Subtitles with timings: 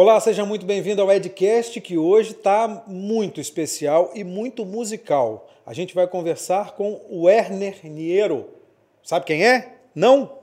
[0.00, 5.50] Olá, seja muito bem-vindo ao Edcast, que hoje está muito especial e muito musical.
[5.66, 8.46] A gente vai conversar com o Werner Niero.
[9.02, 9.78] Sabe quem é?
[9.92, 10.37] Não?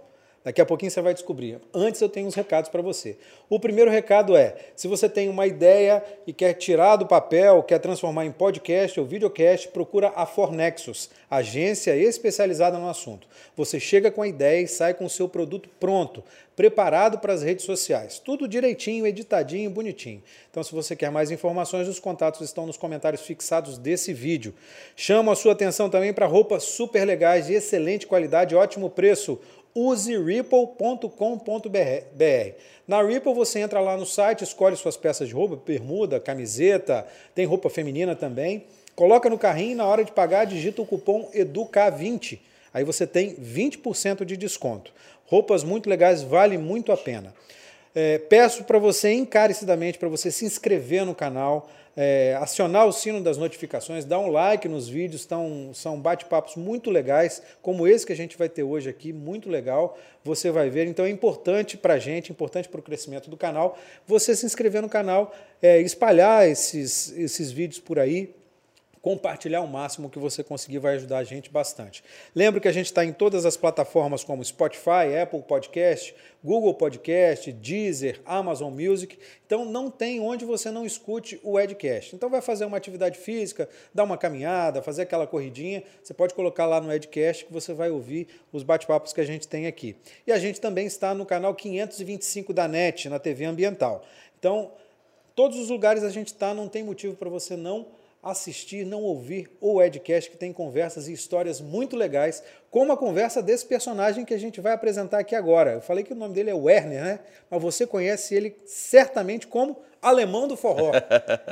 [0.45, 1.59] Daqui a pouquinho você vai descobrir.
[1.73, 3.17] Antes eu tenho uns recados para você.
[3.49, 7.79] O primeiro recado é: se você tem uma ideia e quer tirar do papel, quer
[7.79, 13.27] transformar em podcast ou videocast, procura a Fornexus, agência especializada no assunto.
[13.57, 16.23] Você chega com a ideia e sai com o seu produto pronto,
[16.55, 18.19] preparado para as redes sociais.
[18.19, 20.21] Tudo direitinho, editadinho, bonitinho.
[20.51, 24.53] Então, se você quer mais informações, os contatos estão nos comentários fixados desse vídeo.
[24.95, 29.39] Chamo a sua atenção também para roupas super legais de excelente qualidade, ótimo preço
[29.75, 31.09] use ripple.com.br.
[32.87, 37.45] Na Ripple você entra lá no site, escolhe suas peças de roupa, bermuda, camiseta, tem
[37.45, 38.63] roupa feminina também.
[38.95, 42.39] Coloca no carrinho e na hora de pagar digita o cupom EDUCA20.
[42.73, 44.93] Aí você tem 20% de desconto.
[45.25, 47.33] Roupas muito legais, vale muito a pena.
[47.93, 53.21] É, peço para você encarecidamente para você se inscrever no canal, é, acionar o sino
[53.21, 58.11] das notificações, dar um like nos vídeos, tão, são bate-papos muito legais, como esse que
[58.13, 60.87] a gente vai ter hoje aqui, muito legal, você vai ver.
[60.87, 64.81] Então é importante para a gente, importante para o crescimento do canal, você se inscrever
[64.81, 68.33] no canal, é, espalhar esses, esses vídeos por aí,
[69.05, 72.03] compartilhar o máximo que você conseguir vai ajudar a gente bastante.
[72.33, 77.51] Lembro que a gente está em todas as plataformas como Spotify, Apple Podcast, Google Podcast,
[77.51, 79.15] Deezer, Amazon Music.
[79.45, 82.15] Então não tem onde você não escute o Edcast.
[82.15, 86.65] Então vai fazer uma atividade física, dar uma caminhada, fazer aquela corridinha, você pode colocar
[86.65, 89.95] lá no Edcast que você vai ouvir os bate-papos que a gente tem aqui.
[90.25, 94.03] E a gente também está no canal 525 da NET, na TV Ambiental.
[94.39, 94.71] Então,
[95.35, 97.85] todos os lugares a gente está, não tem motivo para você não
[98.25, 103.41] assistir, não ouvir o Edcast, que tem conversas e histórias muito legais, como a conversa
[103.41, 105.73] desse personagem que a gente vai apresentar aqui agora.
[105.73, 107.19] Eu falei que o nome dele é Werner, né?
[107.49, 110.91] Mas você conhece ele certamente como Alemão do Forró.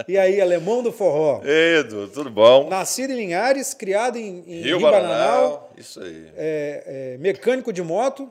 [0.07, 1.41] E aí, Alemão do Forró?
[1.45, 2.67] Edu, tudo bom?
[2.67, 6.27] Nascido em Linhares, criado em, em Rio Bananal, isso aí.
[6.35, 8.29] É, é, mecânico de moto,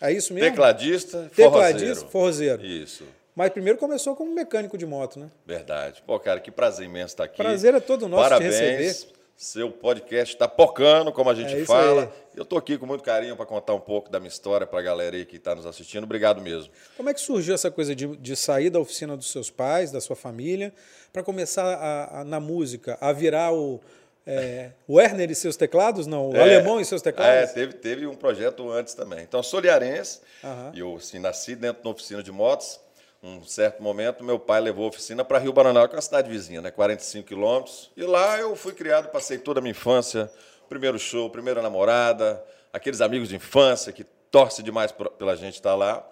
[0.00, 0.48] é isso mesmo?
[0.48, 2.64] Tecladista, Tecladista, forrozeiro.
[2.64, 3.04] Isso.
[3.40, 5.30] Mas primeiro começou como mecânico de moto, né?
[5.46, 6.02] Verdade.
[6.06, 7.38] Pô, cara, que prazer imenso estar aqui.
[7.38, 8.54] Prazer é todo nosso Parabéns.
[8.54, 9.14] te receber.
[9.34, 12.02] Seu podcast está pocando, como a gente É fala.
[12.02, 12.08] aí.
[12.36, 14.82] Eu estou aqui com muito carinho para contar um pouco da minha história para a
[14.82, 16.04] galera aí que está nos assistindo.
[16.04, 16.70] Obrigado mesmo.
[16.98, 20.02] Como é que surgiu essa coisa de, de sair da oficina dos seus pais, da
[20.02, 20.70] sua família,
[21.10, 23.80] para começar a- a- na música, a virar o
[24.26, 26.06] é, Werner e seus teclados?
[26.06, 27.52] Não, o É, Alemão e seus É, teclados?
[27.52, 29.20] teve, teve um projeto antes também.
[29.22, 30.20] Então, eu sou liarense,
[30.74, 32.78] e eu assim, nasci dentro de uma oficina de motos.
[33.22, 36.30] Um certo momento, meu pai levou a oficina para Rio Bananal, que é uma cidade
[36.30, 36.70] vizinha, né?
[36.70, 37.90] 45 quilômetros.
[37.94, 40.30] E lá eu fui criado, passei toda a minha infância.
[40.70, 42.42] Primeiro show, primeira namorada,
[42.72, 46.06] aqueles amigos de infância que torcem demais pela gente estar lá.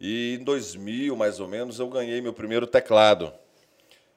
[0.00, 3.32] E em 2000, mais ou menos, eu ganhei meu primeiro teclado.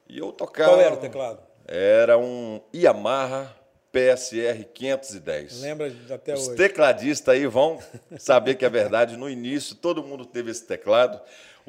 [0.08, 0.70] E eu tocava...
[0.70, 1.40] Qual era o teclado?
[1.64, 3.54] Era um Yamaha
[3.92, 5.62] PSR 510.
[5.62, 6.56] Lembra até Os hoje?
[6.56, 7.78] tecladistas aí vão
[8.18, 9.16] saber que é verdade.
[9.16, 11.20] No início, todo mundo teve esse teclado.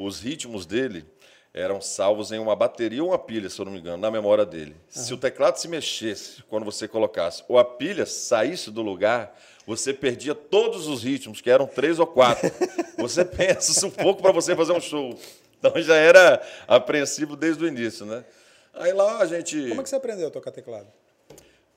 [0.03, 1.05] Os ritmos dele
[1.53, 4.45] eram salvos em uma bateria ou uma pilha, se eu não me engano, na memória
[4.45, 4.75] dele.
[4.89, 9.93] Se o teclado se mexesse quando você colocasse, ou a pilha saísse do lugar, você
[9.93, 12.49] perdia todos os ritmos, que eram três ou quatro.
[12.97, 15.17] Você pensa, um pouco para você fazer um show.
[15.59, 18.23] Então já era apreensivo desde o início, né?
[18.73, 19.67] Aí lá a gente.
[19.67, 20.87] Como é que você aprendeu a tocar teclado?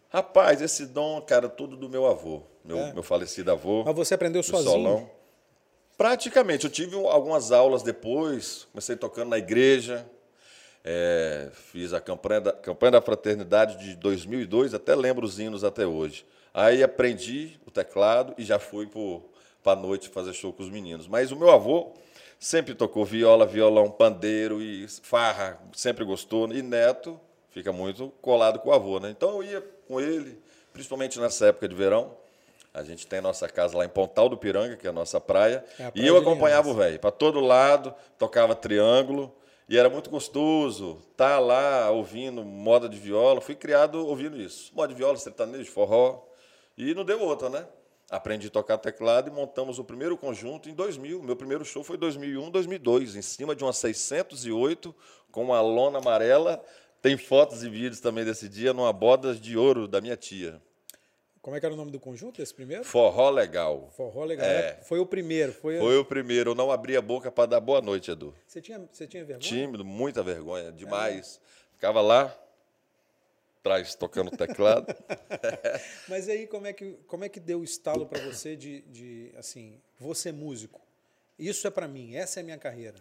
[0.09, 2.93] Rapaz, esse dom, cara, tudo do meu avô, meu, É.
[2.93, 3.83] meu falecido avô.
[3.85, 4.71] Mas você aprendeu sozinho?
[4.71, 5.11] Solão.
[5.97, 10.05] Praticamente, eu tive um- algumas aulas depois, comecei tocando na igreja,
[10.85, 15.87] é, fiz a campanha da, campanha da fraternidade de 2002, até lembro os hinos até
[15.87, 16.27] hoje.
[16.53, 18.89] Aí aprendi o teclado e já fui
[19.63, 21.07] para a noite fazer show com os meninos.
[21.09, 21.95] Mas o meu avô
[22.39, 26.53] sempre tocou viola, violão, pandeiro e farra, sempre gostou.
[26.53, 27.19] E neto
[27.51, 29.11] fica muito colado com o avô, né?
[29.11, 30.39] Então eu ia com ele,
[30.73, 32.17] principalmente nessa época de verão.
[32.75, 35.65] A gente tem nossa casa lá em Pontal do Piranga, que é a nossa praia.
[35.79, 36.99] É a e praia eu de acompanhava o velho.
[36.99, 39.33] Para todo lado, tocava triângulo.
[39.69, 43.41] E era muito gostoso estar lá ouvindo moda de viola.
[43.41, 44.73] Fui criado ouvindo isso.
[44.75, 46.27] Moda de viola, sertanejo, forró.
[46.77, 47.65] E não deu outra, né?
[48.11, 51.23] Aprendi a tocar teclado e montamos o primeiro conjunto em 2000.
[51.23, 54.93] Meu primeiro show foi em 2001, 2002, em cima de uma 608
[55.31, 56.63] com uma lona amarela.
[57.01, 60.61] Tem fotos e vídeos também desse dia numa boda de ouro da minha tia.
[61.45, 62.85] Como é que era o nome do conjunto, esse primeiro?
[62.85, 63.91] Forró legal.
[63.95, 64.47] Forró Legal.
[64.47, 64.79] É.
[64.83, 65.53] Foi o primeiro.
[65.53, 66.53] Foi, Foi o primeiro.
[66.53, 68.35] Eu não abri a boca para dar boa noite, Edu.
[68.47, 69.47] Você, tinha, você tinha vergonha?
[69.47, 71.39] Tímido, muita vergonha, demais.
[71.75, 72.35] Ficava lá,
[73.61, 74.87] atrás, tocando teclado.
[76.09, 79.31] Mas aí como é que, como é que deu o estalo para você de, de,
[79.37, 80.81] assim, vou ser músico?
[81.39, 82.97] Isso é para mim, essa é a minha carreira.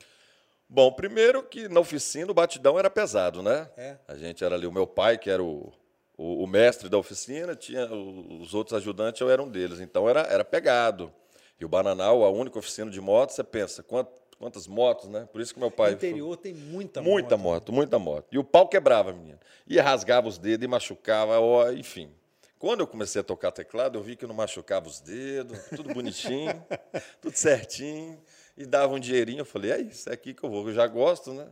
[0.68, 3.70] Bom, primeiro que na oficina o batidão era pesado, né?
[3.78, 3.96] É.
[4.06, 5.72] A gente era ali, o meu pai, que era o,
[6.18, 9.80] o, o mestre da oficina, tinha os outros ajudantes, eu era um deles.
[9.80, 11.12] Então era, era pegado.
[11.60, 14.08] E o Bananal, a única oficina de moto, você pensa, quant-
[14.38, 15.28] quantas motos, né?
[15.32, 15.92] Por isso que meu pai.
[15.92, 17.44] No interior tem muita Muita moto.
[17.44, 18.28] moto, muita moto.
[18.32, 19.40] E o pau quebrava, menino.
[19.68, 22.12] E rasgava os dedos e machucava, ó, enfim.
[22.60, 26.64] Quando eu comecei a tocar teclado, eu vi que não machucava os dedos, tudo bonitinho,
[27.22, 28.18] tudo certinho,
[28.58, 29.40] e dava um dinheirinho.
[29.42, 31.48] Eu falei, é isso, é aqui que eu vou, eu já gosto, né?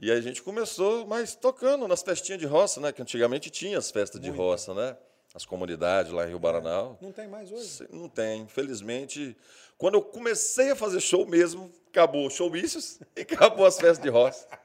[0.00, 2.92] E aí a gente começou, mas tocando nas festinhas de roça, né?
[2.92, 4.96] Que antigamente tinha as festas de roça, né?
[5.34, 6.98] As comunidades lá em Rio Baranal.
[7.00, 7.86] Não tem mais hoje.
[7.90, 9.36] Não tem, infelizmente.
[9.78, 14.08] Quando eu comecei a fazer show mesmo, acabou o showmícios e acabou as festas de
[14.08, 14.46] roça.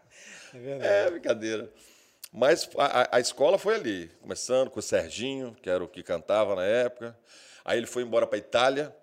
[0.52, 0.92] É verdade.
[0.92, 1.72] É brincadeira.
[2.34, 6.02] Mas a, a- a escola foi ali, começando com o Serginho, que era o que
[6.02, 7.16] cantava na época.
[7.64, 8.96] Aí ele foi embora para a Itália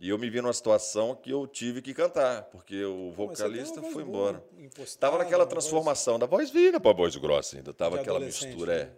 [0.00, 3.82] e eu me vi numa situação que eu tive que cantar, porque o você vocalista
[3.82, 4.42] foi embora.
[4.78, 8.74] Estava naquela uma voz- transformação da voz fina para voz grossa ainda, estava aquela mistura.
[8.74, 8.84] É.
[8.84, 8.90] né?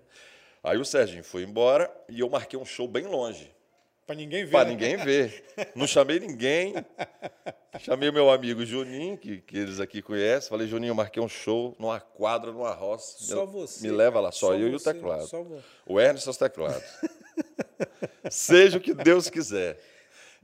[0.64, 3.54] Aí o Serginho foi embora e eu marquei um show bem longe.
[4.06, 4.50] Pra ninguém ver.
[4.52, 4.70] Para né?
[4.70, 5.44] ninguém ver.
[5.74, 6.74] Não chamei ninguém.
[7.80, 10.48] Chamei o meu amigo Juninho, que, que eles aqui conhecem.
[10.48, 13.16] Falei, Juninho, eu marquei um show numa quadra, numa roça.
[13.22, 13.86] Só me, você.
[13.86, 15.26] Me leva lá, só, Só eu e o você, teclado.
[15.26, 15.44] só
[15.84, 16.82] O Ernest e os teclados.
[18.30, 19.78] Seja o que Deus quiser.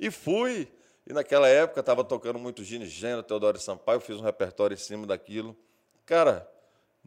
[0.02, 0.66] E fui.
[1.06, 4.00] E naquela época estava tocando muito Gini Gênero, Teodoro Sampaio.
[4.00, 5.56] Fiz um repertório em cima daquilo.
[6.04, 6.50] Cara,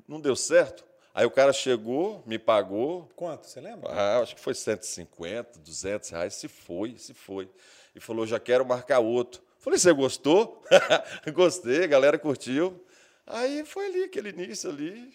[0.08, 0.86] não deu certo.
[1.14, 3.48] Aí o cara chegou, me pagou, Quanto?
[3.48, 3.92] Você lembra?
[3.92, 6.36] ah, acho que foi 150, 200 reais.
[6.36, 7.50] Se foi, se foi.
[7.94, 9.42] E falou, já quero marcar outro.
[9.60, 10.64] Falei, você gostou?
[11.34, 12.82] Gostei, a galera curtiu.
[13.28, 15.14] Aí foi ali, aquele início ali,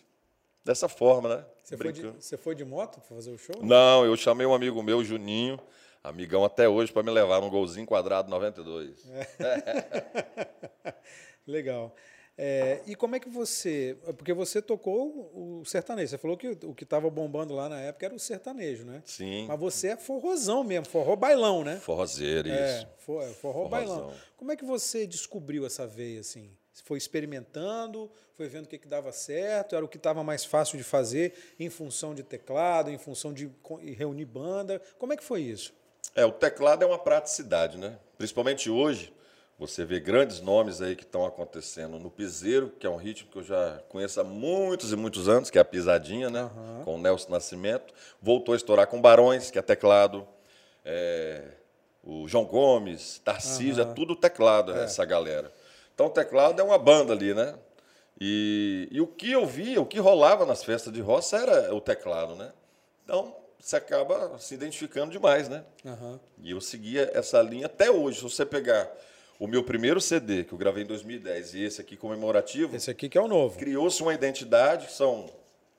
[0.62, 1.47] dessa forma, né?
[1.62, 3.56] Você foi, de, você foi de moto pra fazer o show?
[3.62, 5.59] Não, eu chamei um amigo meu, Juninho,
[6.02, 9.05] amigão até hoje, para me levar num golzinho quadrado 92.
[11.47, 11.94] Legal.
[12.43, 13.99] É, e como é que você.
[14.17, 16.08] Porque você tocou o sertanejo.
[16.08, 19.02] Você falou que o que estava bombando lá na época era o sertanejo, né?
[19.05, 21.76] Sim, Mas você é forrozão mesmo, forró bailão, né?
[21.76, 22.88] forrozeiro, É, isso.
[22.99, 23.96] for- é, forró Forrozão.
[23.99, 24.14] bailão.
[24.38, 26.50] Como é que você descobriu essa veia assim?
[26.85, 30.79] Foi experimentando, foi vendo o que, que dava certo, era o que estava mais fácil
[30.79, 33.50] de fazer em função de teclado, em função de
[33.99, 34.81] reunir banda.
[34.99, 35.75] Como é que foi isso?
[36.14, 37.97] É, o teclado é uma praticidade, né?
[38.19, 39.12] Principalmente hoje,
[39.58, 43.38] você vê grandes nomes aí que estão acontecendo no piseiro, que é um ritmo que
[43.38, 46.50] eu já conheço há muitos e muitos anos, que é a pisadinha, né?
[46.85, 47.93] Com o Nelson Nascimento.
[48.23, 50.26] Voltou a estourar com Barões, que é teclado.
[50.85, 51.43] É,
[52.03, 55.53] o João Gomes, Tarcísio, é tudo teclado, essa galera.
[55.94, 57.55] Então o teclado é uma banda ali, né?
[58.19, 61.81] E, e o que eu via, o que rolava nas festas de roça era o
[61.81, 62.53] teclado, né?
[63.05, 65.64] Então você acaba se identificando demais, né?
[65.84, 66.18] Aham.
[66.42, 68.18] E eu seguia essa linha até hoje.
[68.18, 68.90] Se você pegar
[69.38, 73.08] o meu primeiro CD, que eu gravei em 2010, e esse aqui comemorativo, Esse aqui
[73.08, 73.58] que é o novo.
[73.58, 75.30] criou-se uma identidade, que são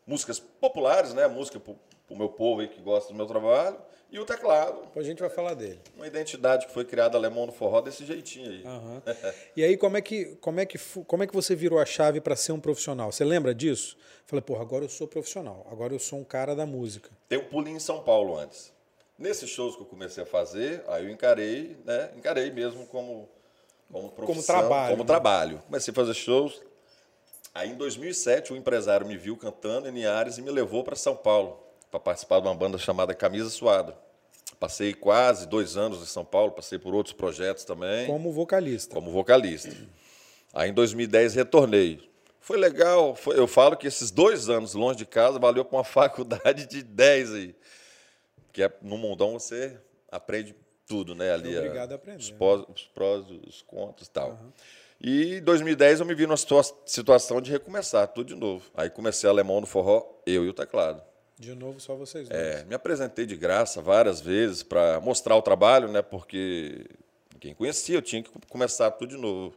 [0.06, 1.28] músicas populares, né?
[1.28, 1.74] Música para
[2.10, 3.78] o meu povo aí que gosta do meu trabalho,
[4.12, 4.82] e o teclado.
[4.82, 5.80] Depois a gente vai falar dele.
[5.96, 8.64] Uma identidade que foi criada alemão no forró desse jeitinho aí.
[8.66, 9.02] Aham.
[9.56, 10.78] E aí, como é que, como é que,
[11.08, 13.12] como é que você virou a chave para ser um profissional?
[13.12, 13.98] Você lembra disso?
[14.26, 17.10] Falei, porra, agora eu sou profissional, agora eu sou um cara da música.
[17.30, 18.74] Tem um pulinho em São Paulo antes.
[19.18, 22.12] Nesses shows que eu comecei a fazer, aí eu encarei, né?
[22.18, 23.30] Encarei mesmo como
[23.92, 25.08] como profissão, trabalho, como né?
[25.08, 25.64] trabalho.
[25.66, 26.62] Comecei a fazer shows.
[27.54, 31.16] Aí em 2007 o empresário me viu cantando em Niares e me levou para São
[31.16, 33.96] Paulo para participar de uma banda chamada Camisa Suada.
[34.60, 38.94] Passei quase dois anos em São Paulo, passei por outros projetos também Como vocalista.
[38.96, 39.76] como vocalista.
[40.54, 42.10] Aí em 2010 retornei.
[42.40, 45.84] Foi legal, foi- eu falo que esses dois anos longe de casa valeu para uma
[45.86, 47.56] faculdade de 10 aí.
[48.54, 49.78] Que é, no mundão você
[50.12, 50.56] aprende
[50.88, 51.32] tudo, né?
[51.34, 54.38] Ali, obrigado a- a aprender, Os, pós, os prós, os contras e tal.
[55.00, 58.70] E em 2010 eu me vi numa situa- situação de recomeçar tudo de novo.
[58.76, 61.02] Aí comecei alemão no forró, eu e o teclado.
[61.42, 62.40] De novo, só vocês dois.
[62.40, 66.00] É, me apresentei de graça várias vezes para mostrar o trabalho, né?
[66.04, 66.86] Porque
[67.40, 69.56] quem conhecia, eu tinha que começar tudo de novo.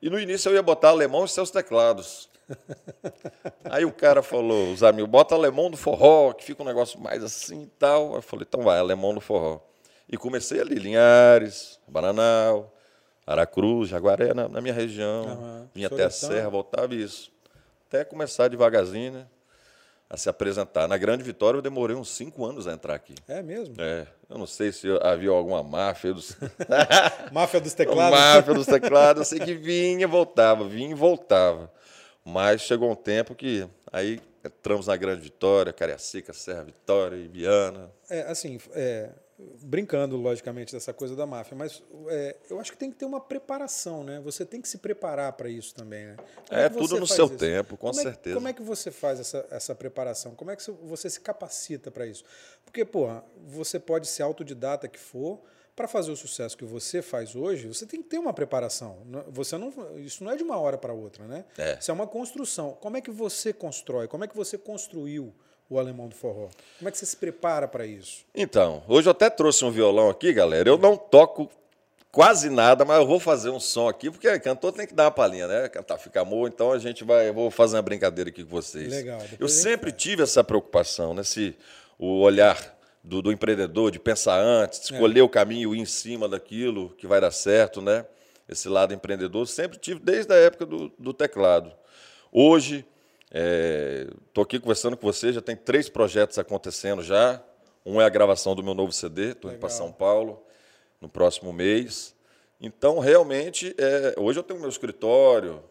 [0.00, 2.30] E no início eu ia botar alemão e seus teclados.
[3.68, 7.24] Aí o cara falou, os amigos, bota alemão no forró, que fica um negócio mais
[7.24, 8.14] assim e tal.
[8.14, 9.60] Eu falei, então vai, alemão no forró.
[10.08, 12.72] E comecei ali, Linhares, Bananal,
[13.26, 15.24] Aracruz, Jaguaré, na, na minha região.
[15.24, 15.68] Aham.
[15.74, 16.10] Vinha até a.
[16.10, 17.32] Serra, voltava isso.
[17.88, 19.26] Até começar devagarzinho, né?
[20.12, 20.86] A se apresentar.
[20.86, 23.14] Na Grande Vitória eu demorei uns cinco anos a entrar aqui.
[23.26, 23.74] É mesmo?
[23.78, 26.36] É, eu não sei se havia alguma máfia dos,
[27.32, 28.20] Máfia dos teclados.
[28.20, 29.20] máfia dos teclados.
[29.22, 31.72] Eu sei que vinha e voltava, vinha e voltava.
[32.22, 37.90] Mas chegou um tempo que aí entramos na Grande Vitória, Cariacica, Serra Vitória, Ibiana.
[38.10, 39.08] É, assim, é,
[39.62, 43.20] brincando, logicamente, dessa coisa da máfia, mas é, eu acho que tem que ter uma
[43.20, 44.20] preparação, né?
[44.20, 46.16] Você tem que se preparar para isso também, né?
[46.50, 47.36] é, tudo no seu isso?
[47.36, 48.34] tempo, com como certeza.
[48.34, 50.34] É, como é que você faz essa, essa preparação?
[50.34, 52.24] Como é que você se capacita para isso?
[52.64, 55.40] Porque, porra, você pode ser autodidata que for,
[55.74, 58.98] para fazer o sucesso que você faz hoje, você tem que ter uma preparação.
[59.28, 61.44] Você não, isso não é de uma hora para outra, né?
[61.56, 61.78] É.
[61.78, 62.76] Isso é uma construção.
[62.80, 64.06] Como é que você constrói?
[64.06, 65.34] Como é que você construiu
[65.72, 66.48] o Alemão do Forró?
[66.78, 68.24] Como é que você se prepara para isso?
[68.34, 70.68] Então, hoje eu até trouxe um violão aqui, galera.
[70.68, 71.50] Eu não toco
[72.10, 75.10] quase nada, mas eu vou fazer um som aqui, porque cantor tem que dar uma
[75.10, 75.68] palhinha, né?
[75.68, 78.92] Cantar fica amor, então a gente vai, eu vou fazer uma brincadeira aqui com vocês.
[78.92, 79.20] Legal.
[79.40, 81.22] Eu sempre tive essa preocupação, né?
[81.22, 81.56] Se
[81.98, 84.96] o olhar do, do empreendedor, de pensar antes, de é.
[84.96, 85.22] escolher é.
[85.22, 88.04] o caminho, ir em cima daquilo que vai dar certo, né?
[88.46, 91.72] Esse lado empreendedor, sempre tive desde a época do, do teclado.
[92.30, 92.84] Hoje,
[93.32, 97.42] estou é, aqui conversando com você, já tem três projetos acontecendo já.
[97.84, 100.42] Um é a gravação do meu novo CD, estou indo para São Paulo
[101.00, 102.14] no próximo mês.
[102.60, 105.64] Então, realmente, é, hoje eu tenho meu escritório,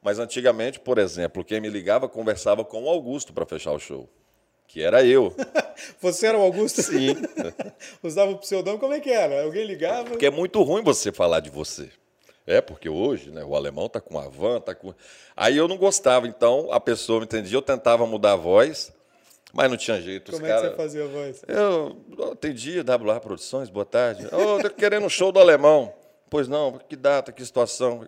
[0.00, 4.08] mas antigamente, por exemplo, quem me ligava conversava com o Augusto para fechar o show
[4.70, 5.34] que era eu.
[6.00, 6.80] você era o Augusto?
[6.80, 7.16] Sim.
[8.04, 9.42] Usava o pseudônimo, como é que era?
[9.42, 10.10] Alguém ligava?
[10.10, 11.90] Porque é muito ruim você falar de você.
[12.50, 14.92] É, porque hoje, né, o alemão tá com a van, tá com.
[15.36, 18.92] Aí eu não gostava, então a pessoa me entendia, eu tentava mudar a voz,
[19.52, 20.32] mas não tinha jeito.
[20.32, 20.62] Como é cara...
[20.62, 21.42] que você fazia a voz?
[21.46, 24.26] Eu atendia, WA Produções, boa tarde.
[24.34, 25.94] Ô, oh, tô querendo um show do alemão.
[26.28, 28.04] Pois não, que data, que situação.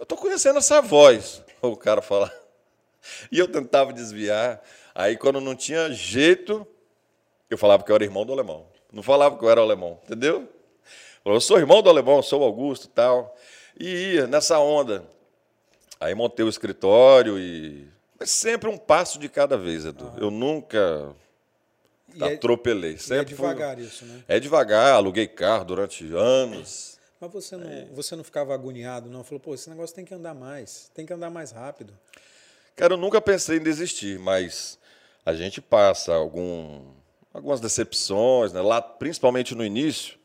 [0.00, 2.32] Eu tô conhecendo essa voz, o cara fala.
[3.30, 4.60] E eu tentava desviar.
[4.92, 6.66] Aí, quando não tinha jeito,
[7.48, 8.66] eu falava que eu era irmão do alemão.
[8.92, 10.48] Não falava que eu era alemão, entendeu?
[11.34, 13.36] Eu sou irmão do alemão, sou Augusto e tal.
[13.78, 15.04] E ia nessa onda.
[16.00, 17.88] Aí montei o escritório e.
[18.18, 20.12] Mas sempre um passo de cada vez, Edu.
[20.16, 21.14] Eu nunca
[22.20, 22.94] é atropelei.
[22.94, 23.84] É, sempre é devagar fui...
[23.84, 24.24] isso, né?
[24.26, 26.98] É devagar, aluguei carro durante anos.
[27.20, 27.86] Mas você não, é.
[27.92, 29.24] você não ficava agoniado, não?
[29.24, 31.92] Falou, pô, esse negócio tem que andar mais, tem que andar mais rápido.
[32.76, 34.78] Cara, eu nunca pensei em desistir, mas
[35.26, 36.80] a gente passa algum,
[37.34, 38.62] algumas decepções, né?
[38.62, 40.17] lá, principalmente no início,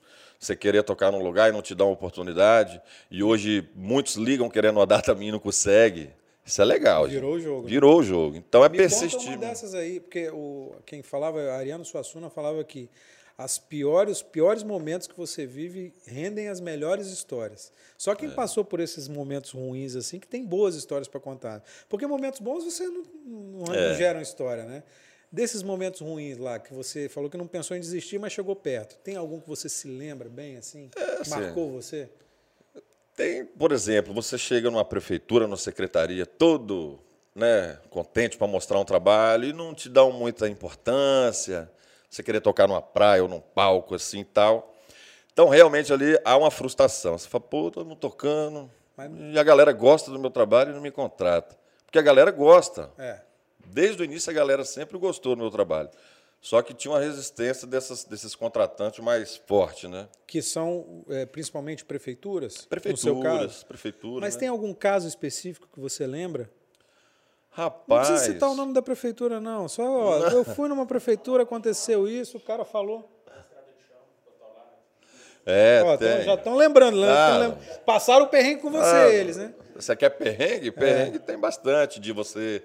[0.46, 4.50] você querer tocar num lugar e não te dá uma oportunidade, e hoje muitos ligam
[4.50, 6.10] querendo uma data minha e não consegue.
[6.46, 7.08] Isso é legal.
[7.08, 7.42] Virou gente.
[7.42, 7.64] o jogo.
[7.64, 7.70] Né?
[7.70, 8.36] Virou o jogo.
[8.36, 9.18] Então é Me persistir.
[9.18, 12.90] Conta uma dessas aí, porque o, quem falava, Ariano Suassuna falava que
[13.38, 17.72] as piores, os piores momentos que você vive rendem as melhores histórias.
[17.98, 18.32] Só quem é.
[18.32, 21.64] passou por esses momentos ruins assim que tem boas histórias para contar.
[21.90, 23.90] Porque momentos bons você não, não, é.
[23.90, 24.84] não geram história, né?
[25.34, 28.96] Desses momentos ruins lá que você falou que não pensou em desistir, mas chegou perto.
[28.98, 30.92] Tem algum que você se lembra bem assim?
[30.96, 32.08] É, assim marcou você?
[33.16, 37.00] Tem, por exemplo, você chega numa prefeitura, numa secretaria, todo
[37.34, 41.68] né, contente para mostrar um trabalho e não te dão muita importância
[42.08, 44.76] você querer tocar numa praia ou num palco assim e tal.
[45.32, 47.18] Então, realmente, ali há uma frustração.
[47.18, 49.12] Você fala, pô, todo mundo tocando, Mas...
[49.34, 51.58] e a galera gosta do meu trabalho e não me contrata.
[51.88, 52.92] Porque a galera gosta.
[53.00, 53.20] É.
[53.66, 55.90] Desde o início, a galera sempre gostou do meu trabalho.
[56.44, 60.10] Só que tinha uma resistência dessas, desses contratantes mais forte, né?
[60.28, 62.66] Que são é, principalmente prefeituras?
[62.66, 64.20] Prefeituras, prefeituras.
[64.20, 64.42] Mas né?
[64.42, 66.52] tem algum caso específico que você lembra?
[67.50, 68.10] Rapaz.
[68.10, 69.70] Não precisa citar o nome da prefeitura, não.
[69.70, 73.10] Só, ó, eu fui numa prefeitura, aconteceu isso, o cara falou.
[75.46, 76.24] É, ó, tem.
[76.24, 79.54] já estão lembrando, ah, passaram o perrengue com você, ah, eles, né?
[79.76, 80.72] Você quer perrengue?
[80.72, 81.20] Perrengue é.
[81.20, 82.64] tem bastante, de você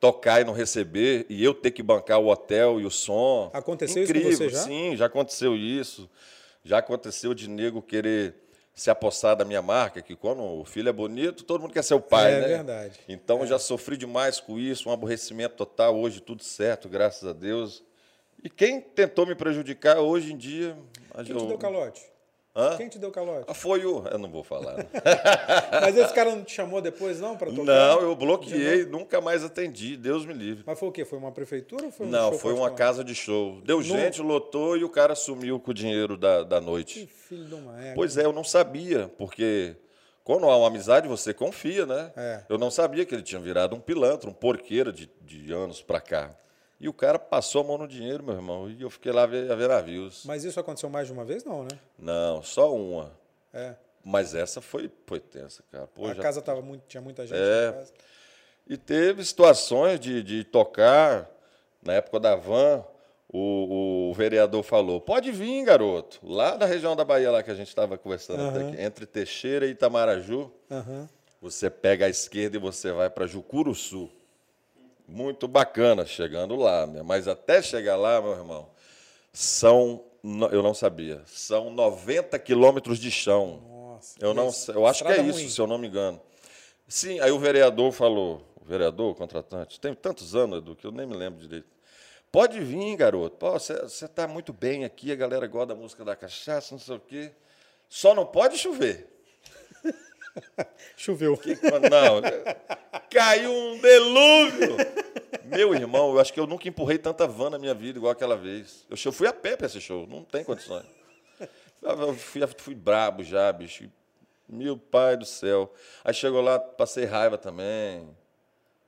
[0.00, 3.50] tocar e não receber, e eu ter que bancar o hotel e o som.
[3.52, 4.62] Aconteceu Incrível, isso com você já?
[4.62, 6.08] Sim, já aconteceu isso.
[6.64, 8.34] Já aconteceu de nego querer
[8.74, 11.94] se apossar da minha marca, que quando o filho é bonito, todo mundo quer ser
[11.94, 12.44] o pai, é, né?
[12.44, 13.00] É verdade.
[13.08, 13.42] Então é.
[13.42, 17.82] eu já sofri demais com isso, um aborrecimento total, hoje tudo certo, graças a Deus.
[18.42, 20.76] E quem tentou me prejudicar hoje em dia.
[21.24, 21.40] Quem eu...
[21.40, 22.00] te deu calote?
[22.54, 22.76] Hã?
[22.76, 23.44] Quem te deu calote?
[23.46, 24.04] Ah, foi o.
[24.08, 24.76] Eu não vou falar.
[24.78, 24.86] Né?
[25.80, 27.64] Mas esse cara não te chamou depois, não, para tocar?
[27.64, 30.64] Não, eu bloqueei, nunca mais atendi, Deus me livre.
[30.66, 31.04] Mas foi o quê?
[31.04, 33.60] Foi uma prefeitura ou foi um Não, foi uma casa de show.
[33.60, 37.00] Deu gente, lotou e o cara sumiu com o dinheiro da, da noite.
[37.00, 37.94] Que filho de uma égua.
[37.94, 39.76] Pois é, eu não sabia, porque
[40.24, 42.12] quando há uma amizade, você confia, né?
[42.16, 42.42] É.
[42.48, 46.00] Eu não sabia que ele tinha virado um pilantra, um porqueiro de, de anos para
[46.00, 46.34] cá.
[46.80, 49.26] E o cara passou a mão no dinheiro, meu irmão, e eu fiquei lá a
[49.26, 50.22] ver, a ver navios.
[50.24, 51.78] Mas isso aconteceu mais de uma vez, não, né?
[51.98, 53.10] Não, só uma.
[53.52, 53.74] É.
[54.04, 55.88] Mas essa foi, foi tensa, cara.
[55.88, 56.22] Pô, a já...
[56.22, 57.66] casa tava muito, tinha muita gente é.
[57.66, 57.92] na casa.
[58.68, 61.28] E teve situações de, de tocar,
[61.82, 62.84] na época da van,
[63.28, 66.20] o, o, vereador falou: pode vir, garoto.
[66.22, 68.68] Lá da região da Bahia, lá que a gente estava conversando, uhum.
[68.68, 71.08] aqui, entre Teixeira e Itamaraju, uhum.
[71.40, 74.08] você pega a esquerda e você vai para Jucuruçu
[75.08, 77.02] muito bacana chegando lá, né?
[77.02, 78.68] mas até chegar lá, meu irmão,
[79.32, 80.04] são
[80.50, 81.22] eu não sabia.
[81.26, 83.62] São 90 quilômetros de chão.
[83.68, 84.16] Nossa.
[84.20, 85.48] Eu não eu acho que é isso, ruim.
[85.48, 86.20] se eu não me engano.
[86.86, 90.90] Sim, aí o vereador falou, o vereador, o contratante, tem tantos anos, Edu, que eu
[90.90, 91.68] nem me lembro direito.
[92.30, 93.36] Pode vir, garoto.
[93.50, 97.00] Você está muito bem aqui, a galera gosta da música da cachaça, não sei o
[97.00, 97.30] quê.
[97.88, 99.17] Só não pode chover.
[100.96, 101.36] Choveu.
[101.36, 102.20] Que Não,
[103.10, 104.76] caiu um delúvio.
[105.44, 108.36] Meu irmão, eu acho que eu nunca empurrei tanta van na minha vida igual aquela
[108.36, 108.86] vez.
[108.88, 110.86] Eu fui a pé para esse show, não tem condições.
[111.82, 113.90] Eu fui, fui brabo já, bicho.
[114.48, 115.72] Meu pai do céu.
[116.04, 118.08] Aí chegou lá, passei raiva também.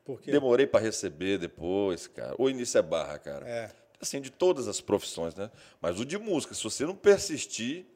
[0.05, 0.33] Por quê?
[0.33, 2.35] Demorei para receber depois, cara.
[2.39, 3.47] O início é barra, cara.
[3.49, 3.71] É.
[4.01, 5.51] Assim, de todas as profissões, né?
[5.81, 7.87] Mas o de música, se você não persistir,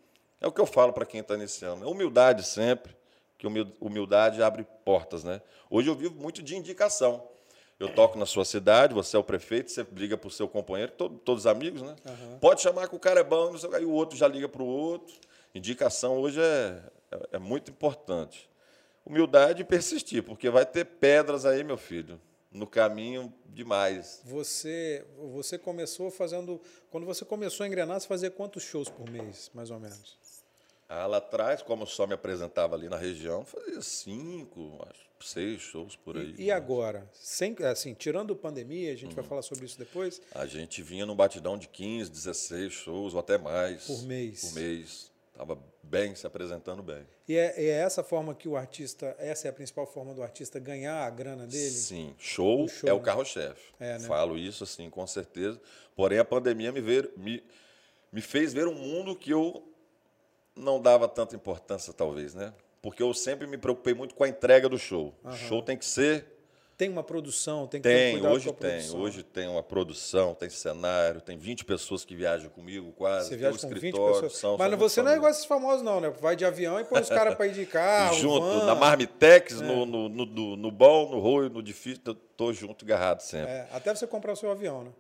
[0.41, 1.81] é o que eu falo para quem está iniciando.
[1.81, 1.87] né?
[1.87, 2.95] Humildade sempre,
[3.45, 5.43] que humil- humildade abre portas, né?
[5.69, 7.29] Hoje eu vivo muito de indicação.
[7.79, 10.93] Eu toco na sua cidade, você é o prefeito, você liga para o seu companheiro,
[10.93, 11.95] todo- todos amigos, né?
[12.41, 14.63] Pode chamar que o cara é bom, não sei e o outro já liga para
[14.63, 15.15] o outro.
[15.55, 16.81] Indicação hoje é,
[17.13, 18.49] é- é muito importante.
[19.05, 22.19] Humildade e persistir, porque vai ter pedras aí, meu filho,
[22.51, 24.23] no caminho demais.
[24.25, 26.59] Você, você começou fazendo.
[26.91, 30.17] Quando você começou a engrenar, você fazia quantos shows por mês, mais ou menos?
[30.89, 35.97] Ah, lá atrás, como só me apresentava ali na região, fazia cinco, acho, seis shows
[35.97, 36.35] por aí.
[36.37, 37.09] E, e agora?
[37.13, 40.21] Sem, assim, tirando pandemia, a gente vai falar sobre isso depois.
[40.35, 43.87] A gente vinha num batidão de 15, 16 shows ou até mais.
[43.87, 44.41] Por mês.
[44.43, 45.15] Por mês.
[45.33, 47.05] Estava bem, se apresentando bem.
[47.27, 50.61] E é, é essa forma que o artista, essa é a principal forma do artista
[50.61, 51.71] ganhar a grana dele?
[51.71, 53.03] Sim, show, O show, é o né?
[53.03, 53.73] carro-chefe.
[53.81, 54.07] É, né?
[54.07, 55.61] Falo isso assim, com certeza.
[55.97, 57.43] Porém, a pandemia me, ver, me,
[58.13, 59.74] me fez ver um mundo que eu
[60.57, 62.53] não dava tanta importância, talvez, né?
[62.83, 65.15] Porque eu sempre me preocupei muito com a entrega do show.
[65.25, 66.27] O show tem que ser
[66.77, 68.55] Tem uma produção, tem que ter um Tem, hoje tem.
[68.55, 69.01] produção.
[69.01, 73.27] Hoje tem uma produção, tem cenário, tem 20 pessoas que viajam comigo quase.
[73.27, 74.37] Você tem viaja um com 20 escritório, pessoas.
[74.37, 76.11] são- Mas são você não é igual esses famosos, não, né?
[76.11, 78.17] Vai de avião e põe os caras para ir de carro.
[78.17, 78.67] junto, van.
[78.67, 82.85] na Marmitex, no, no, no, no, no bom, no ruim, no difícil, eu tô junto,
[82.85, 83.53] agarrado sempre.
[83.53, 84.91] É, até você comprar o seu avião, né?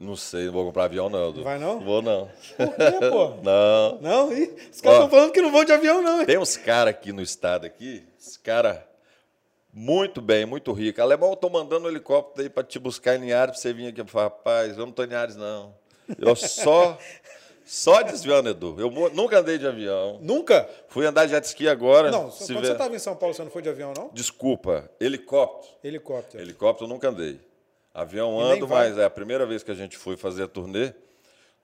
[0.00, 1.30] Não sei, não vou comprar avião, não.
[1.42, 1.78] Vai não?
[1.80, 2.26] Vou, não.
[2.56, 3.28] Por quê, pô?
[3.44, 3.98] Não.
[4.00, 4.32] Não?
[4.32, 6.20] Ih, os caras estão falando que não vão de avião, não.
[6.20, 6.26] hein?
[6.26, 8.78] Tem uns caras aqui no estado aqui, os caras
[9.72, 11.00] muito bem, muito rico.
[11.02, 13.88] Alemão, eu tô mandando um helicóptero aí para te buscar em Linhares, para você vir
[13.88, 14.00] aqui.
[14.00, 15.74] Eu falo, rapaz, eu não tô em Linhares, não.
[16.18, 16.98] Eu só,
[17.64, 18.76] só desviando, Edu.
[18.78, 20.18] Eu nunca andei de avião.
[20.22, 20.68] Nunca?
[20.88, 22.10] Fui andar de jet ski agora.
[22.10, 24.08] Não, quando ver- você estava em São Paulo, você não foi de avião, não?
[24.12, 25.72] Desculpa, helicóptero.
[25.84, 26.42] Helicóptero.
[26.42, 27.38] Helicóptero eu nunca andei.
[27.92, 30.94] Avião ando, mas é a primeira vez que a gente foi fazer a turnê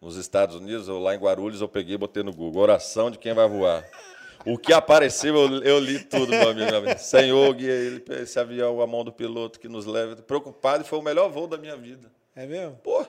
[0.00, 3.18] nos Estados Unidos, eu lá em Guarulhos, eu peguei e botei no Google, oração de
[3.18, 3.88] quem vai voar.
[4.44, 6.70] O que apareceu, eu, eu li tudo, meu amigo.
[6.70, 6.98] meu amigo.
[7.00, 10.14] Senhor, guia ele, esse avião, a mão do piloto que nos leva.
[10.16, 12.08] Preocupado, e foi o melhor voo da minha vida.
[12.34, 12.76] É mesmo?
[12.76, 13.04] Pô,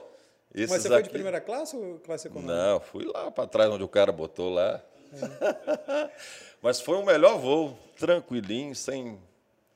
[0.54, 2.52] esses Mas você foi de primeira classe ou classe econômica?
[2.52, 4.82] Não, fui lá para trás onde o cara botou lá.
[5.12, 6.10] É.
[6.60, 9.16] Mas foi o melhor voo, tranquilinho, sem,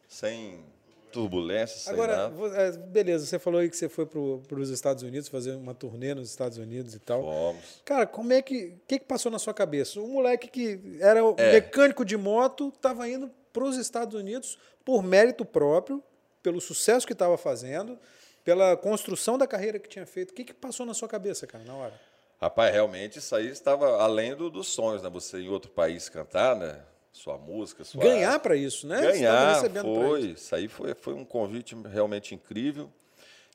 [0.09, 0.64] sem
[1.12, 2.57] turbulência, Agora, nada.
[2.61, 4.18] é, beleza, você falou aí que você foi para
[4.59, 7.22] os Estados Unidos fazer uma turnê nos Estados Unidos e tal.
[7.22, 7.83] Fomos.
[7.85, 8.66] Cara, como é que.
[8.68, 10.01] O que, que passou na sua cabeça?
[10.01, 11.53] Um moleque que era É.
[11.53, 16.03] mecânico de moto estava indo para os Estados Unidos por mérito próprio,
[16.42, 17.98] pelo sucesso que estava fazendo,
[18.44, 20.31] pela construção da carreira que tinha feito.
[20.31, 22.01] O que, que passou na sua cabeça, cara, na hora?
[22.40, 25.09] Rapaz, realmente isso aí estava além do- dos sonhos, né?
[25.11, 26.81] Você em outro país cantar, né?
[27.12, 28.96] Sua música, sua Ganhar para isso, né?
[28.96, 30.20] Você Ganhar, foi.
[30.20, 30.29] isso.
[30.35, 32.90] Isso aí foi, foi um convite realmente incrível.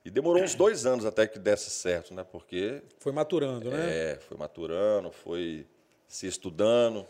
[0.05, 2.23] E demorou uns dois anos até que desse certo, né?
[2.23, 4.11] Porque Foi maturando, né?
[4.13, 5.65] é, foi maturando, foi
[6.07, 7.05] se estudando.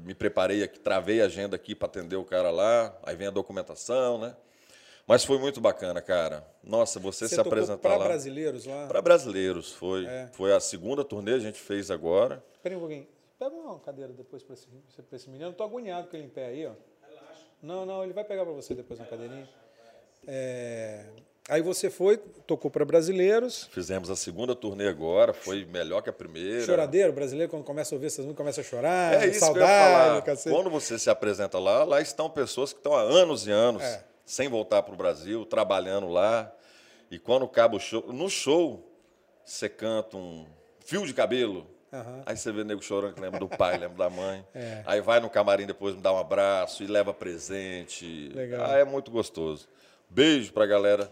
[0.00, 2.94] Me preparei aqui, travei a agenda aqui para atender o cara lá.
[3.04, 4.34] Aí vem a documentação, né?
[5.06, 6.46] Mas foi muito bacana, cara.
[6.62, 8.04] Nossa, você, se apresentar para lá.
[8.04, 8.86] brasileiros lá.
[8.88, 10.04] Para brasileiros, foi.
[10.06, 10.28] É.
[10.32, 12.42] Foi a segunda turnê, a gente fez agora.
[12.56, 13.06] Espera um pouquinho.
[13.44, 14.66] Pega uma cadeira depois para esse,
[15.06, 15.50] pra esse menino.
[15.50, 16.72] Eu tô agoniado com ele em pé aí, ó.
[17.60, 19.46] Não, não, ele vai pegar para você depois na cadeirinha.
[20.26, 21.04] É,
[21.50, 23.64] Aí você foi, tocou para brasileiros.
[23.70, 26.64] Fizemos a segunda turnê agora, foi melhor que a primeira.
[26.64, 29.48] Choradeiro, brasileiro, quando começa a ouvir essas músicas, começa a chorar, É isso que eu
[29.60, 30.22] ia saudade, falar.
[30.22, 30.56] cacete.
[30.56, 34.02] Quando você se apresenta lá, lá estão pessoas que estão há anos e anos É.
[34.24, 36.50] sem voltar para o Brasil, trabalhando lá.
[37.10, 38.82] E quando acaba o show, no show,
[39.44, 40.46] você canta um
[40.80, 41.73] fio de cabelo.
[41.94, 42.22] Aham.
[42.26, 44.44] Aí você vê o nego chorando, que lembra do pai, lembra da mãe.
[44.54, 44.82] É.
[44.86, 48.28] Aí vai no camarim depois me dá um abraço e leva presente.
[48.34, 48.64] Legal.
[48.70, 49.68] Ah, é muito gostoso.
[50.10, 51.10] Beijo pra galera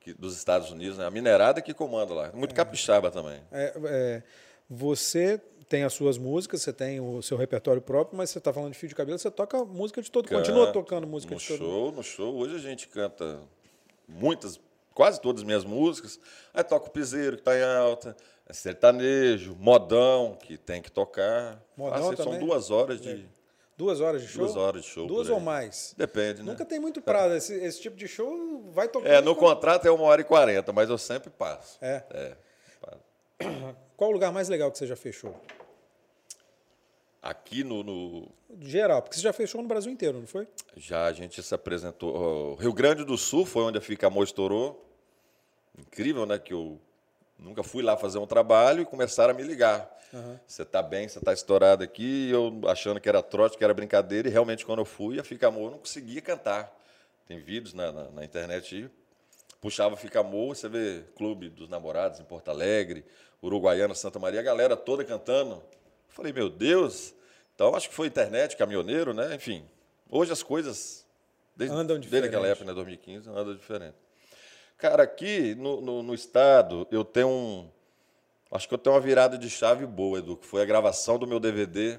[0.00, 1.06] que- dos Estados Unidos, né?
[1.06, 2.30] A minerada que comanda lá.
[2.34, 3.40] Muito capixaba também.
[3.52, 4.22] É, é,
[4.68, 8.72] você tem as suas músicas, você tem o seu repertório próprio, mas você está falando
[8.72, 10.74] de fio de cabelo, você toca música de todo, continua Canto.
[10.74, 12.34] tocando música de todo show, no show.
[12.36, 13.38] Hoje a gente canta
[14.08, 14.58] muitas,
[14.94, 16.18] quase todas as minhas músicas.
[16.54, 21.62] Aí toca o piseiro que está em alta, É sertanejo, modão, que tem que tocar.
[21.76, 22.40] Modão Assim, são também?
[22.40, 23.28] duas horas de.
[23.76, 24.44] Duas horas de show?
[24.44, 25.06] Duas horas de show.
[25.06, 25.94] Duas ou mais?
[25.96, 26.50] Depende, né?
[26.50, 27.34] Nunca tem muito prazo.
[27.34, 29.08] Esse, esse tipo de show vai tocar.
[29.08, 31.78] É, no contrato é uma hora e quarenta, mas eu sempre passo.
[31.80, 32.02] É.
[32.10, 32.36] É.
[33.96, 35.32] Qual o lugar mais legal que você já fechou?
[37.22, 38.28] Aqui no, no-
[38.60, 40.48] Geral, porque você já fechou no Brasil inteiro, não foi?
[40.76, 42.54] Já a gente se apresentou.
[42.54, 44.84] Rio Grande do Sul foi onde a Fica Amor estourou.
[45.76, 46.38] Incrível, né?
[46.38, 46.80] Que eu
[47.38, 49.88] nunca fui lá fazer um trabalho e começaram a me ligar.
[50.46, 52.28] Você tá bem, você tá estourado aqui.
[52.28, 54.28] E eu achando que era trote, que era brincadeira.
[54.28, 56.74] E realmente, quando eu fui, a Fica Amor eu não conseguia cantar.
[57.26, 58.90] Tem vídeos na, na, na internet aí.
[59.60, 63.04] Puxava Fica Amor, você vê Clube dos Namorados em Porto Alegre,
[63.42, 65.54] Uruguaiana, Santa Maria, a galera toda cantando.
[65.56, 65.62] Eu
[66.08, 67.12] falei, meu Deus.
[67.54, 69.34] Então, acho que foi internet, caminhoneiro, né?
[69.34, 69.68] Enfim,
[70.08, 71.04] hoje as coisas,
[71.56, 72.50] desde, Andam desde aquela diferente.
[72.52, 73.96] época, né, 2015, andam diferente.
[74.78, 77.68] Cara, aqui no, no, no estado, eu tenho um.
[78.50, 81.26] Acho que eu tenho uma virada de chave boa, Edu, que foi a gravação do
[81.26, 81.98] meu DVD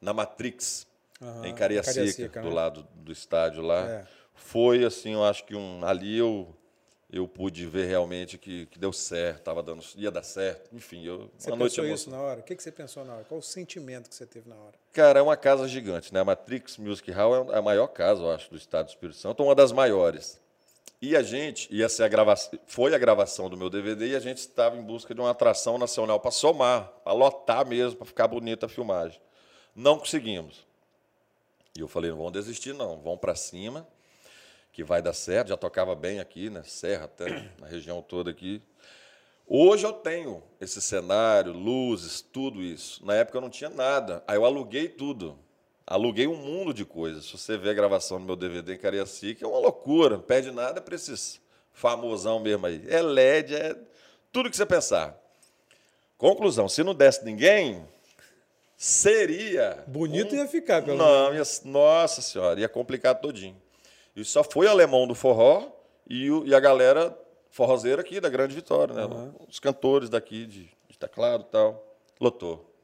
[0.00, 0.86] na Matrix,
[1.22, 2.54] Aham, em Cariacica, Cariacica, do né?
[2.54, 3.88] lado do estádio lá.
[3.88, 4.06] É.
[4.34, 5.84] Foi assim, eu acho que um.
[5.84, 6.52] Ali eu.
[7.08, 10.74] Eu pude ver realmente que, que deu certo, tava dando, ia dar certo.
[10.74, 12.40] Enfim, eu, Você uma noite pensou isso na hora?
[12.40, 13.24] O que que você pensou na hora?
[13.24, 14.74] Qual o sentimento que você teve na hora?
[14.92, 16.18] Cara, é uma casa gigante, né?
[16.18, 19.40] A Matrix Music Hall é a maior casa, eu acho, do estado do Espírito Santo,
[19.44, 20.40] uma das maiores.
[21.06, 24.18] E a gente ia ser a gravação, foi a gravação do meu DVD e a
[24.18, 28.26] gente estava em busca de uma atração nacional para somar, para lotar mesmo, para ficar
[28.26, 29.20] bonita a filmagem.
[29.72, 30.66] Não conseguimos.
[31.76, 33.86] E eu falei, não vão desistir não, vão para cima,
[34.72, 35.50] que vai dar certo.
[35.50, 36.64] Já tocava bem aqui, né?
[36.64, 38.60] Serra até, na região toda aqui.
[39.46, 43.06] Hoje eu tenho esse cenário, luzes, tudo isso.
[43.06, 44.24] Na época eu não tinha nada.
[44.26, 45.38] Aí eu aluguei tudo.
[45.86, 47.26] Aluguei um mundo de coisas.
[47.26, 50.16] Se você ver a gravação do meu DVD em Cariacica, é uma loucura.
[50.16, 51.40] Não pede nada para esses
[51.72, 52.82] famosão mesmo aí.
[52.88, 53.76] É LED, é
[54.32, 55.16] tudo que você pensar.
[56.18, 57.86] Conclusão, se não desse ninguém,
[58.76, 59.84] seria...
[59.86, 63.56] Bonito um- ia ficar, pelo Não, ia- nossa senhora, ia complicar todinho.
[64.14, 65.68] E só foi alemão do forró
[66.08, 67.16] e, o- e a galera
[67.50, 69.32] forrozeira aqui da Grande Vitória, né?
[69.48, 71.96] Os cantores daqui de, de teclado e tal.
[72.20, 72.74] Lotou.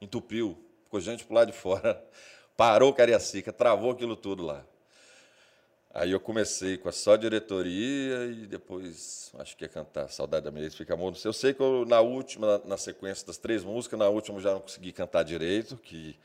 [0.00, 0.58] Entupiu.
[0.84, 2.02] Ficou gente pro lado de fora.
[2.58, 4.64] Parou Cariacica, travou aquilo tudo lá.
[5.94, 10.50] Aí eu comecei com a só diretoria e depois acho que ia cantar Saudade da
[10.50, 11.14] Minha Fica Amor.
[11.24, 14.52] Eu sei que eu, na última, na, sequência das três músicas, na última eu já
[14.54, 16.18] não consegui cantar direito, que,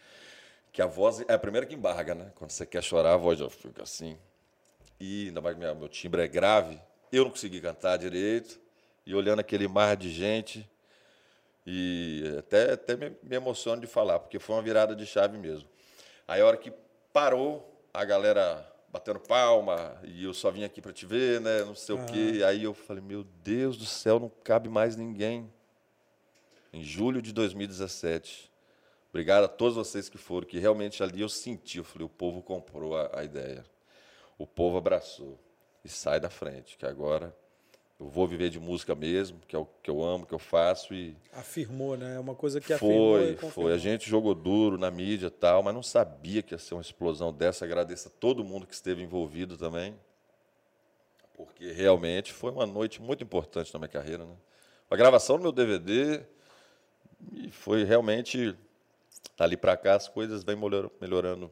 [0.71, 2.31] que a voz é a primeira que embarga, né?
[2.33, 4.17] Quando você quer chorar, a voz já fica assim.
[4.99, 8.59] E ainda mais que minha- meu timbre é grave, eu não consegui cantar direito.
[9.05, 10.67] E olhando aquele mar de gente,
[11.63, 15.72] e até, até me, me emociono de falar, porque foi uma virada de chave mesmo.
[16.27, 16.71] Aí a hora que
[17.11, 21.63] parou, a galera batendo palma, e eu só vim aqui para te ver, né?
[21.63, 22.43] Não sei o quê.
[22.43, 25.51] Aí eu falei, meu Deus do céu, não cabe mais ninguém.
[26.71, 28.51] Em julho de 2017.
[29.09, 32.41] Obrigado a todos vocês que foram, que realmente ali eu senti, eu falei, o povo
[32.41, 33.65] comprou a, a ideia.
[34.37, 35.39] O povo abraçou.
[35.83, 37.35] E sai da frente, que agora
[37.99, 40.93] eu vou viver de música mesmo, que é o que eu amo, que eu faço
[40.93, 42.15] e Afirmou, né?
[42.15, 43.73] É uma coisa que afirmou foi, foi.
[43.73, 46.81] A gente jogou duro na mídia e tal, mas não sabia que ia ser uma
[46.81, 47.63] explosão dessa.
[47.65, 49.95] Agradeço a todo mundo que esteve envolvido também,
[51.35, 54.25] porque realmente foi uma noite muito importante na minha carreira.
[54.25, 54.35] Né?
[54.89, 56.21] A gravação do meu DVD
[57.31, 58.55] e foi realmente
[59.37, 61.49] dali para cá as coisas vêm melhor- melhorando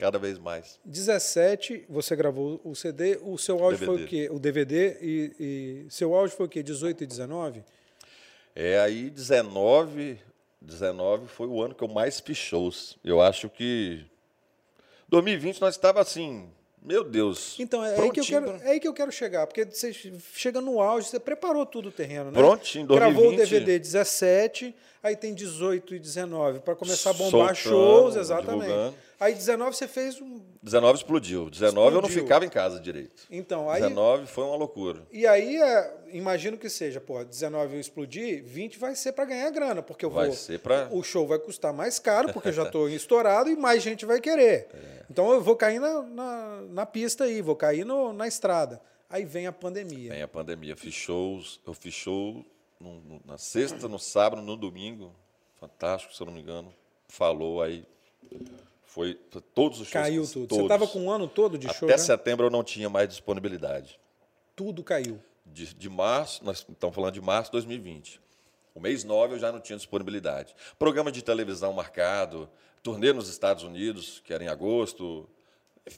[0.00, 0.80] cada vez mais.
[0.82, 4.08] 17, você gravou o CD, o seu áudio foi o DVD.
[4.08, 4.28] quê?
[4.32, 6.62] O DVD e, e seu áudio foi o quê?
[6.62, 7.62] 18 e 19?
[8.56, 10.18] É aí 19,
[10.58, 12.96] 19 foi o ano que eu mais fiz shows.
[13.04, 14.02] Eu acho que
[15.10, 16.48] 2020 nós estava assim,
[16.82, 17.56] meu Deus.
[17.58, 19.92] Então, é aí, que eu quero, é aí que eu quero chegar, porque você
[20.34, 22.38] chega no auge, você preparou tudo o terreno, né?
[22.38, 23.50] Prontinho, Gravou o 2020.
[23.50, 28.62] DVD 17, aí tem 18 e 19, para começar a bombar Soltando, shows, exatamente.
[28.62, 29.09] divulgando.
[29.20, 30.40] Aí 19 você fez um.
[30.62, 31.50] 19 explodiu.
[31.50, 32.22] 19 eu não Explodiu.
[32.22, 33.22] ficava em casa direito.
[33.30, 33.82] Então, aí.
[33.82, 35.06] 19 foi uma loucura.
[35.12, 39.50] E aí, é, imagino que seja, pô, 19 eu explodir, 20 vai ser para ganhar
[39.50, 40.34] grana, porque eu Vai vou.
[40.34, 43.82] ser pra- O show vai custar mais caro, porque eu já estou estourado e mais
[43.82, 44.68] gente vai querer.
[44.72, 45.04] É.
[45.10, 48.80] Então eu vou cair na, na, na pista aí, vou cair no, na estrada.
[49.10, 50.12] Aí vem a pandemia.
[50.12, 50.74] Vem a pandemia.
[50.76, 52.42] Fiz shows, eu fiz show
[52.80, 55.12] no- na sexta, no sábado, no domingo.
[55.60, 56.72] Fantástico, se eu não me engano.
[57.08, 57.84] Falou aí.
[58.90, 59.14] Foi
[59.54, 60.04] todos os shows.
[60.04, 60.48] Caiu tudo.
[60.48, 60.56] Todos.
[60.56, 61.98] Você estava com um ano todo de show, Até né?
[61.98, 64.00] setembro eu não tinha mais disponibilidade.
[64.56, 65.20] Tudo caiu.
[65.46, 68.20] De, de março, nós estamos falando de março de 2020.
[68.74, 70.56] O mês 9 eu já não tinha disponibilidade.
[70.76, 72.50] Programa de televisão marcado,
[72.82, 75.28] turnê nos Estados Unidos, que era em agosto.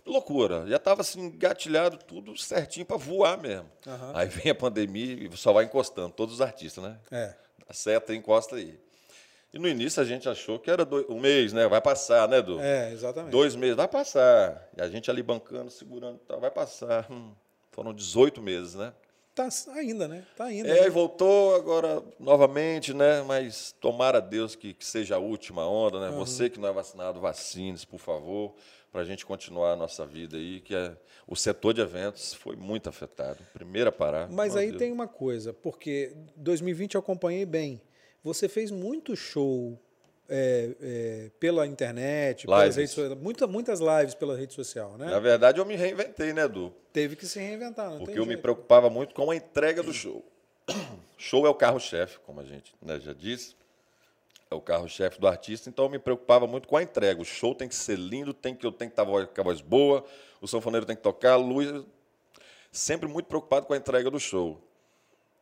[0.05, 0.66] Loucura.
[0.66, 3.70] Já estava assim, engatilhado, tudo certinho para voar mesmo.
[3.87, 4.12] Aham.
[4.14, 6.98] Aí vem a pandemia e só vai encostando, todos os artistas, né?
[7.11, 7.35] É.
[7.70, 8.78] seta encosta aí.
[9.52, 11.68] E no início a gente achou que era dois, um mês, né?
[11.68, 12.58] Vai passar, né, Edu?
[12.58, 13.30] É, exatamente.
[13.30, 14.70] Dois meses, vai passar.
[14.76, 17.06] E a gente ali bancando, segurando, tá, vai passar.
[17.10, 17.32] Hum,
[17.70, 18.94] foram 18 meses, né?
[19.34, 20.26] Tá ainda, né?
[20.36, 20.68] Tá ainda.
[20.68, 20.86] É, né?
[20.86, 23.22] e voltou agora novamente, né?
[23.22, 26.16] Mas tomara a Deus que, que seja a última onda, né?
[26.16, 28.54] Você que não é vacinado, vacine-se, por favor,
[28.90, 30.94] para a gente continuar a nossa vida aí, que é,
[31.26, 33.38] o setor de eventos foi muito afetado.
[33.54, 34.30] Primeira a parar.
[34.30, 34.78] Mas aí Deus.
[34.78, 37.80] tem uma coisa, porque 2020 eu acompanhei bem.
[38.22, 39.78] Você fez muito show
[40.28, 42.76] é, é, pela internet, pelas Lives.
[42.76, 45.06] redes sociais, muita, muitas lives pela rede social, né?
[45.06, 46.72] Na verdade, eu me reinventei, né, Edu?
[46.92, 48.42] Teve que se reinventar, não Porque eu me jeito.
[48.42, 50.24] preocupava muito com a entrega do show.
[51.18, 53.54] Show é o carro-chefe, como a gente né, já disse.
[54.50, 57.22] É o carro-chefe do artista, então eu me preocupava muito com a entrega.
[57.22, 59.61] O show tem que ser lindo, tem que, eu tenho que estar com a voz
[59.61, 60.04] boa,
[60.40, 61.85] o sanfoneiro tem que tocar, a luz.
[62.72, 64.61] Sempre muito preocupado com a entrega do show.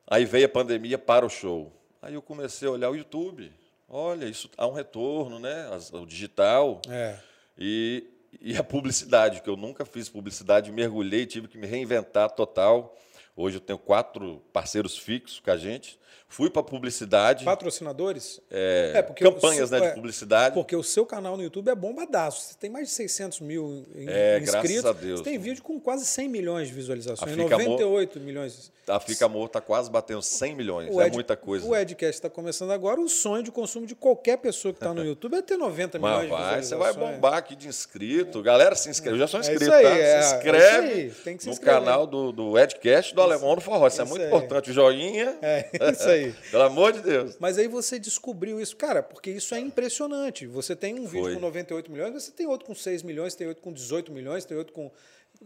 [0.07, 1.73] Aí veio a pandemia para o show.
[2.03, 3.53] Aí eu comecei a olhar o YouTube.
[3.87, 5.69] Olha, isso há um retorno, né?
[5.93, 6.81] O digital.
[6.89, 7.19] É.
[7.59, 8.07] E,
[8.41, 12.97] e a publicidade, que eu nunca fiz publicidade, mergulhei, tive que me reinventar total.
[13.37, 16.00] Hoje eu tenho quatro parceiros fixos com a gente.
[16.29, 18.41] Fui para publicidade, Patrocinadores?
[18.51, 20.55] é, porque o campanhas seu- né, é, de publicidade.
[20.55, 22.43] Porque o seu canal no YouTube é bombadaço.
[22.43, 24.83] Você tem mais de 600 mil É, inscritos.
[24.83, 25.19] graças a Deus.
[25.21, 27.33] Você tem vídeo com quase 100 milhões de visualizações.
[27.33, 28.71] A Fica Amor- 98 milhões.
[28.87, 31.67] A Fica Amor está quase batendo 100 milhões, O é Ed- muita coisa.
[31.67, 33.01] O Edcast está começando agora.
[33.01, 36.15] O sonho de consumo de qualquer pessoa que está no YouTube é ter 90 milhões
[36.17, 36.97] Mas de vai, você visualizações.
[36.97, 38.43] vai bombar aqui de inscrito.
[38.43, 39.15] Galera, se inscreve.
[39.17, 39.91] Eu já sou É inscrito, isso aí, tá?
[39.97, 43.87] é, se é inscreve isso se no canal do, do Edcast do Alemão do Forró.
[43.87, 44.29] Isso é Isso muito aí.
[44.29, 44.73] importante.
[44.73, 45.37] Joinha.
[45.41, 45.69] É,
[46.01, 46.33] isso aí.
[46.51, 47.37] Pelo amor de Deus.
[47.39, 50.47] Mas aí você descobriu isso, cara, porque isso é impressionante.
[50.47, 51.35] Você tem um vídeo Foi.
[51.35, 54.57] com 98 milhões, você tem outro com 6 milhões, tem outro com 18 milhões, tem
[54.57, 54.91] outro com.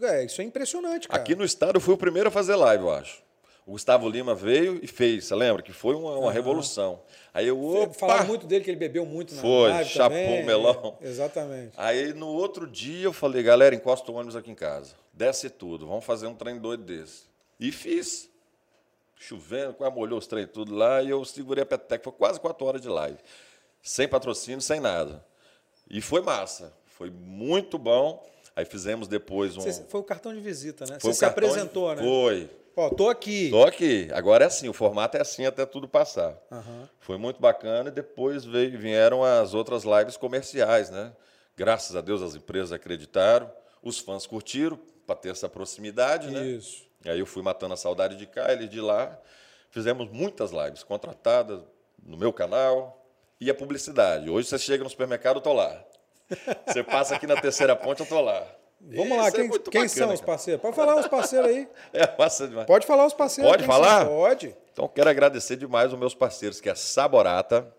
[0.03, 1.21] É, isso é impressionante, cara.
[1.21, 3.23] Aqui no estado eu fui o primeiro a fazer live, eu acho.
[3.67, 5.63] O Gustavo Lima veio e fez, você lembra?
[5.63, 7.01] Que foi uma, uma revolução.
[7.33, 7.95] Aí eu, opa!
[7.95, 10.45] Falaram muito dele que ele bebeu muito na Foi, live chapou também.
[10.45, 10.99] melão.
[11.01, 11.73] É, exatamente.
[11.75, 14.95] Aí no outro dia eu falei, galera, encosta o ônibus aqui em casa.
[15.15, 17.23] Desce tudo, vamos fazer um trem doido desse.
[17.59, 18.29] E fiz.
[19.17, 22.03] Chovendo, quase molhou os trem tudo lá, e eu segurei a peteca.
[22.05, 23.19] Foi quase quatro horas de live.
[23.83, 25.25] Sem patrocínio, sem nada.
[25.89, 26.73] E foi massa.
[26.87, 28.25] Foi muito bom.
[28.57, 29.61] Aí fizemos depois um.
[29.63, 30.99] Você- foi o cartão de visita, né?
[31.01, 32.03] foi você se cartão de- apresentou, né?
[32.03, 32.51] Foi.
[32.77, 33.51] Ó, tô aqui.
[33.51, 36.37] Só que agora é assim, o formato é assim até tudo passar.
[36.51, 36.89] Aham.
[37.01, 41.13] Foi muito bacana e depois veio- vieram as outras lives comerciais, né?
[41.57, 43.51] Graças a Deus as empresas acreditaram,
[43.83, 46.45] os fãs curtiram para ter essa proximidade, né?
[46.47, 46.84] Isso.
[47.05, 49.19] E aí eu fui matando a saudade de cá, eles de lá.
[49.71, 51.61] Fizemos muitas lives contratadas
[52.03, 53.05] no meu canal
[53.41, 54.31] e a publicidade.
[54.31, 55.85] Hoje você chega no supermercado, eu tô lá.
[56.67, 58.47] Você passa aqui na terceira ponte, eu tô lá.
[58.81, 60.63] Vamos lá, Isso é quem, quem bacana, são os parceiros?
[60.63, 61.69] Pode falar os parceiros aí.
[61.93, 62.67] É massa demais.
[62.67, 63.51] Pode falar os parceiros.
[63.51, 64.07] Pode quem falar?
[64.07, 64.55] Pode.
[64.73, 67.73] Então, quero agradecer demais os meus parceiros, que é a Saborata,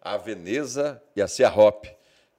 [0.00, 1.84] a Veneza e a Cia Hop,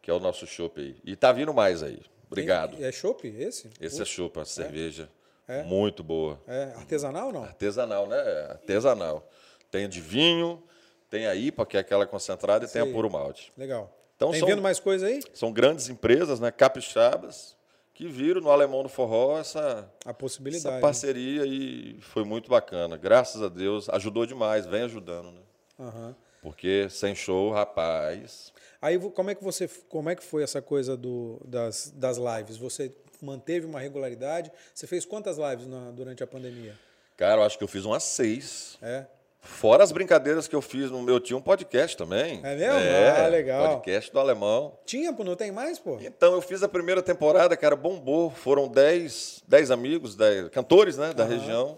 [0.02, 0.96] que é o nosso chopp aí.
[1.04, 2.02] E tá vindo mais aí.
[2.26, 2.84] Obrigado.
[2.84, 3.70] É chopp esse?
[3.80, 5.23] Esse é chopp, uma cerveja É?
[5.66, 6.40] Muito boa.
[6.48, 7.44] É artesanal ou não?
[7.44, 8.18] Artesanal, né?
[8.50, 9.28] Artesanal.
[9.70, 10.62] Tem de vinho,
[11.10, 13.52] tem a IPA, que é aquela concentrada, e tem a puro malte.
[13.58, 13.92] Legal.
[14.16, 15.22] Então Tem são- vendo mais coisa aí?
[15.34, 16.52] São grandes empresas, né?
[16.52, 17.56] Capixabas,
[17.94, 20.82] que viram no Alemão do Forró essa, A essa possibilidade.
[20.82, 22.96] parceria e foi muito bacana.
[22.98, 25.42] Graças a Deus, ajudou demais, vem ajudando, né?
[25.80, 26.16] Aham.
[26.42, 28.52] Porque sem show, rapaz.
[28.82, 32.58] Aí como é que você, como é que foi essa coisa do, das, das lives?
[32.58, 34.52] Você manteve uma regularidade?
[34.74, 36.78] Você fez quantas lives na- durante a pandemia?
[37.18, 38.78] Cara, eu acho que eu fiz umas seis.
[38.82, 39.06] É.
[39.40, 41.20] Fora as brincadeiras que eu fiz no meu.
[41.20, 42.40] Tinha um podcast também.
[42.46, 42.80] É mesmo?
[42.80, 43.76] É, Ah, legal.
[43.76, 44.80] Podcast do alemão.
[44.86, 45.98] Tinha, pô, não tem mais, pô?
[46.02, 48.30] Então, eu fiz a primeira temporada, cara, bombou.
[48.32, 51.78] Foram dez, dez amigos, dez cantores, né, da região.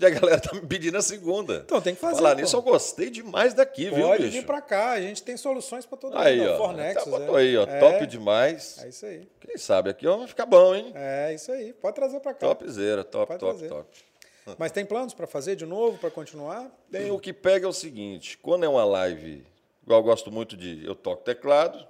[0.00, 1.56] E a galera tá me pedindo a segunda.
[1.66, 2.40] Então, tem que fazer, Falar pô.
[2.40, 4.32] nisso, eu gostei demais daqui, viu, Pode bicho?
[4.38, 6.52] vir pra cá, a gente tem soluções pra todo Aí, mundo.
[6.52, 6.56] ó.
[6.56, 7.42] Fornexus, tá, botou é.
[7.42, 7.64] aí, ó.
[7.64, 8.82] É, Top demais.
[8.82, 9.28] É isso aí.
[9.40, 10.90] Quem sabe aqui ó, vai ficar bom, hein?
[10.94, 11.74] É isso aí.
[11.74, 12.46] Pode trazer pra cá.
[12.46, 13.68] Topzera, top, Pode top, trazer.
[13.68, 13.88] top.
[14.58, 16.70] Mas tem planos pra fazer de novo, pra continuar?
[16.90, 19.46] Tem o que pega é o seguinte, quando é uma live,
[19.82, 21.86] igual eu gosto muito de, eu toco teclado,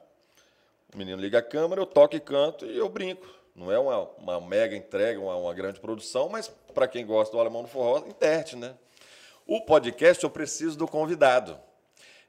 [0.92, 3.25] o menino liga a câmera, eu toco e canto e eu brinco.
[3.55, 7.40] Não é uma, uma mega entrega, uma, uma grande produção, mas para quem gosta do
[7.40, 8.74] Alemão do Forró, interte, né?
[9.46, 11.59] O podcast eu preciso do convidado.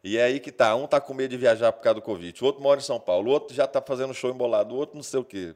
[0.04, 2.44] E é aí que tá, um tá com medo de viajar por causa do Covid,
[2.44, 4.96] o outro mora em São Paulo, o outro já tá fazendo show embolado, o outro
[4.96, 5.54] não sei o quê.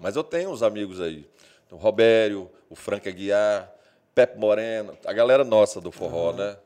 [0.00, 1.26] Mas eu tenho uns amigos aí.
[1.70, 3.72] O Robério, o Frank Aguiar,
[4.14, 6.56] Pepe Moreno, a galera nossa do forró, né?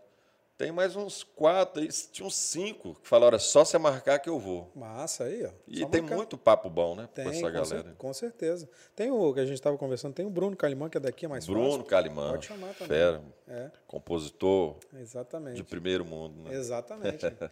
[0.59, 4.41] Tem mais uns quatro, tinha uns cinco que falaram, é só você marcar que eu
[4.41, 4.69] vou.
[4.75, 5.51] Massa aí, ó.
[5.69, 6.17] E tem marcar.
[6.17, 7.09] muito papo bom, né?
[7.15, 7.95] Tem, com essa com, galera.
[7.97, 8.69] com certeza.
[8.97, 11.29] Tem o que a gente estava conversando, tem o Bruno Calimã, que é daqui, é
[11.29, 11.85] mais Bruno fácil.
[11.85, 12.89] Calimã, Pode chamar também.
[12.89, 15.55] fera, É, compositor exatamente.
[15.59, 16.55] de primeiro mundo, né?
[16.57, 17.25] Exatamente.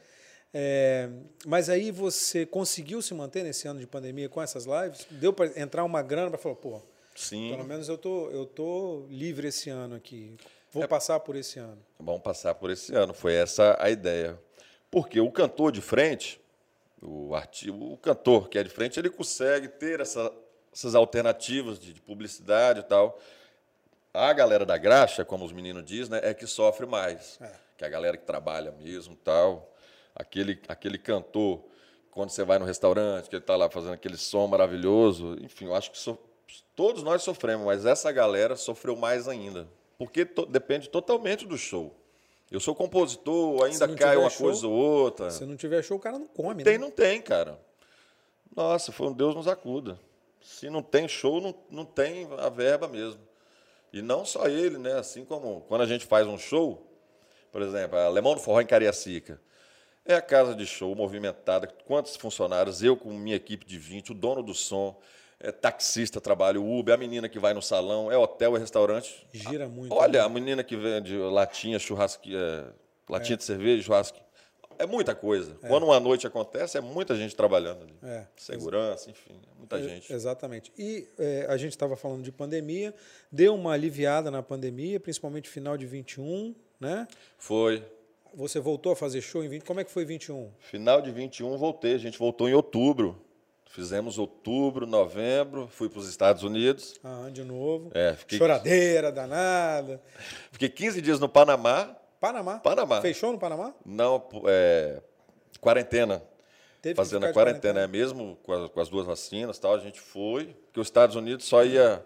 [0.59, 1.11] É,
[1.45, 5.07] mas aí você conseguiu se manter nesse ano de pandemia com essas lives?
[5.11, 6.81] Deu para entrar uma grana para falar, pô,
[7.15, 10.35] Sim, pelo menos eu tô, eu tô livre esse ano aqui.
[10.73, 10.87] Vou É.
[10.87, 11.79] passar por esse ano.
[11.99, 13.15] vamos passar por esse ano.
[13.15, 14.39] Foi essa a ideia.
[14.91, 16.41] Porque o cantor de frente,
[17.03, 20.33] o, arti o cantor que é de frente, ele consegue ter essa-
[20.73, 23.19] essas alternativas de, de publicidade e tal.
[24.13, 27.39] A galera da graxa, como os meninos dizem, né, é que sofre mais.
[27.41, 27.51] É.
[27.77, 29.71] Que é a galera que trabalha mesmo e tal.
[30.15, 31.63] Aquele, aquele cantor,
[32.11, 35.37] quando você vai no restaurante, que ele está lá fazendo aquele som maravilhoso.
[35.43, 36.19] Enfim, eu acho que so-
[36.75, 39.69] todos nós sofremos, mas essa galera sofreu mais ainda.
[39.99, 41.95] Porque to- depende totalmente do show.
[42.51, 45.31] Eu sou compositor, ainda cai uma show, coisa ou outra.
[45.31, 46.85] Se não tiver show, o cara não come, Tem, né?
[46.85, 47.59] não tem, cara.
[48.55, 49.99] Nossa, foi um Deus nos acuda.
[50.41, 53.21] Se não tem show, não, não tem a verba mesmo.
[53.93, 54.93] E não só ele, né?
[54.95, 56.87] Assim como quando a gente faz um show,
[57.51, 59.41] por exemplo, a Lemão do Forró em Cariacica.
[60.05, 64.15] É a casa de show movimentada, quantos funcionários, eu com minha equipe de 20, o
[64.15, 64.97] dono do som,
[65.39, 69.27] é taxista, trabalho Uber, a menina que vai no salão, é hotel, é restaurante.
[69.33, 69.95] Gira muito.
[69.95, 72.65] Olha, a menina que vende latinha, churrasque, é,
[73.09, 74.21] latinha de cerveja, churrasque.
[74.79, 75.57] É muita coisa.
[75.67, 77.95] Quando uma noite acontece, é muita gente trabalhando ali.
[78.03, 78.27] É.
[78.37, 80.13] Segurança, enfim, é muita gente.
[80.13, 80.73] Exatamente.
[80.77, 82.95] E é, a gente estava falando de pandemia,
[83.33, 87.09] deu uma aliviada na pandemia, principalmente final de 21, né?
[87.39, 87.83] Foi.
[88.35, 89.65] Você voltou a fazer show em 20.
[89.65, 90.51] Como é que foi 21?
[90.59, 91.95] Final de 21, voltei.
[91.95, 93.26] A gente voltou em outubro.
[93.77, 96.95] Fizemos outubro, novembro, fui para os Estados Unidos.
[97.05, 97.91] Ah, de novo.
[97.93, 100.01] É, fiquei- Choradeira, danada.
[100.51, 101.95] Fiquei 15 dias no Panamá.
[102.19, 102.59] Panamá.
[102.59, 103.03] Panamá.
[103.03, 103.75] Fechou no Panamá?
[103.85, 105.03] Não, é,
[105.61, 106.23] quarentena.
[106.81, 109.75] Teve fazendo a de quarentena, é mesmo com as, com as duas vacinas e tal,
[109.75, 112.03] a gente foi, porque os Estados Unidos só ia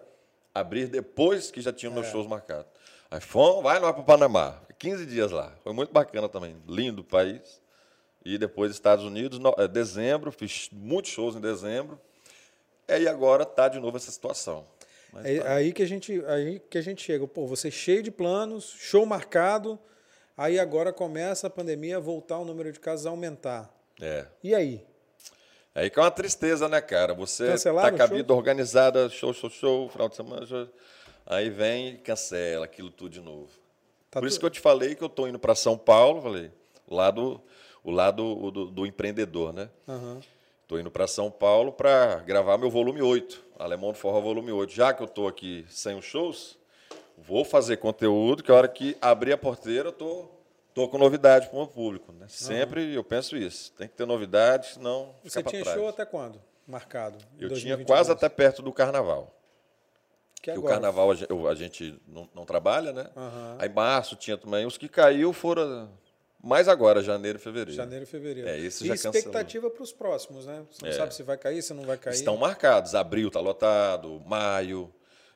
[0.53, 1.95] abrir depois que já tinham É.
[1.95, 2.65] meus shows marcados.
[3.09, 6.99] Aí fomos, vai lá para o Panamá, 15 dias lá, foi muito bacana também, lindo
[7.01, 7.60] o país.
[8.23, 11.99] E depois Estados Unidos, no, é, dezembro, fiz muitos shows em dezembro,
[12.87, 14.65] e aí agora tá de novo essa situação.
[15.11, 15.53] Mas É tá.
[15.53, 17.27] aí que a gente, aí que a gente chega.
[17.27, 19.79] Pô, você cheio de planos, show marcado,
[20.37, 23.69] aí agora começa a pandemia a voltar o número de casos a aumentar.
[23.99, 24.25] É.
[24.43, 24.85] E aí?
[25.73, 27.13] Aí que é uma tristeza, né, cara?
[27.13, 30.67] Você Cancelaram tá com a vida organizada, show, show, show, final de semana, show.
[31.25, 33.49] aí vem e cancela aquilo tudo de novo.
[34.09, 36.51] Tá Por isso que eu te falei que eu tô indo para São Paulo, falei,
[36.85, 37.41] o lado,
[37.83, 39.69] o lado do, do empreendedor, né?
[39.87, 40.19] Aham.
[40.67, 44.71] Tô indo para São Paulo para gravar meu volume 8, Alemão do Forró volume 8.
[44.71, 46.57] Já que eu tô aqui sem os shows,
[47.17, 50.29] vou fazer conteúdo que a hora que abrir a porteira, eu tô
[50.73, 52.25] tô com novidade para o meu público, né?
[52.29, 55.77] Sempre eu penso isso, tem que ter novidade, senão Você tinha trás.
[55.77, 56.41] show até quando?
[56.65, 57.17] Marcado?
[57.33, 57.85] Eu tinha 2022?
[57.85, 59.35] quase até perto do carnaval.
[60.41, 60.73] Que Porque o agora?
[60.75, 61.11] carnaval
[61.49, 63.09] a gente não, não trabalha, né?
[63.15, 63.57] Aham.
[63.59, 64.65] Aí março tinha também.
[64.65, 65.89] Os que caiu foram
[66.43, 67.71] mais agora, janeiro e fevereiro.
[67.71, 68.49] Janeiro e fevereiro.
[68.49, 69.17] É, esse e já cancelou.
[69.17, 70.63] expectativa para os próximos, né?
[70.71, 70.93] Você não É.
[70.93, 72.13] sabe se vai cair, se não vai cair.
[72.15, 72.95] Estão marcados.
[72.95, 74.93] Abril está lotado, maio,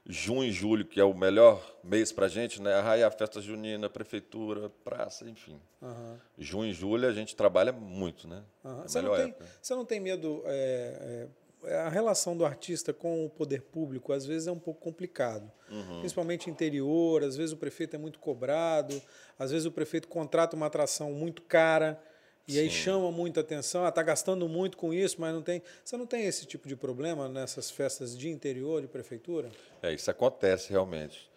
[0.08, 2.74] junho e julho, que é o melhor mês para a gente, né?
[2.74, 5.60] Arraia, festa junina, prefeitura, praça, enfim.
[5.82, 6.20] Aham.
[6.38, 8.44] Junho e julho a gente trabalha muito, né?
[8.64, 8.84] Aham.
[8.84, 9.46] É Você, não tem, época.
[9.62, 10.42] você não tem medo.
[10.46, 11.28] é, é,
[11.68, 16.00] a relação do artista com o poder público às vezes é um pouco complicado, Uhum.
[16.00, 17.24] principalmente interior.
[17.24, 19.02] Às vezes o prefeito é muito cobrado,
[19.38, 22.02] às vezes o prefeito contrata uma atração muito cara
[22.48, 23.84] e aí chama muita atenção.
[23.86, 25.64] Ah, tá gastando muito com isso, mas não tem.
[25.84, 29.50] Você não tem esse tipo de problema nessas festas de interior de prefeitura?
[29.82, 31.30] É, isso acontece realmente.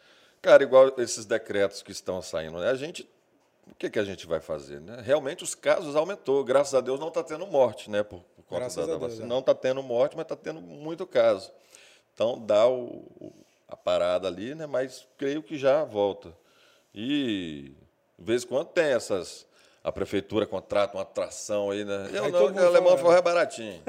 [0.43, 2.69] Cara, igual esses decretos que estão saindo, né?
[2.69, 3.09] a gente.
[3.71, 4.81] O que, que a gente vai fazer?
[4.81, 5.01] Né?
[5.05, 6.43] Realmente os casos aumentou.
[6.45, 8.03] Graças a Deus não está tendo morte, né?
[8.03, 9.25] Por, por conta Graças da, a da Deus, vacina.
[9.25, 9.29] é.
[9.29, 11.51] Não está tendo morte, mas está tendo muito caso.
[12.15, 12.87] Então dá o,
[13.21, 13.33] o-
[13.69, 14.67] a parada ali, né?
[14.67, 16.33] Mas creio que já volta.
[16.95, 17.73] E
[18.19, 19.47] de vez em quando tem essas.
[19.85, 22.11] A prefeitura contrata uma atração aí, né?
[22.13, 23.81] Eu Aí não, mundo alemão fala, forró é baratinho.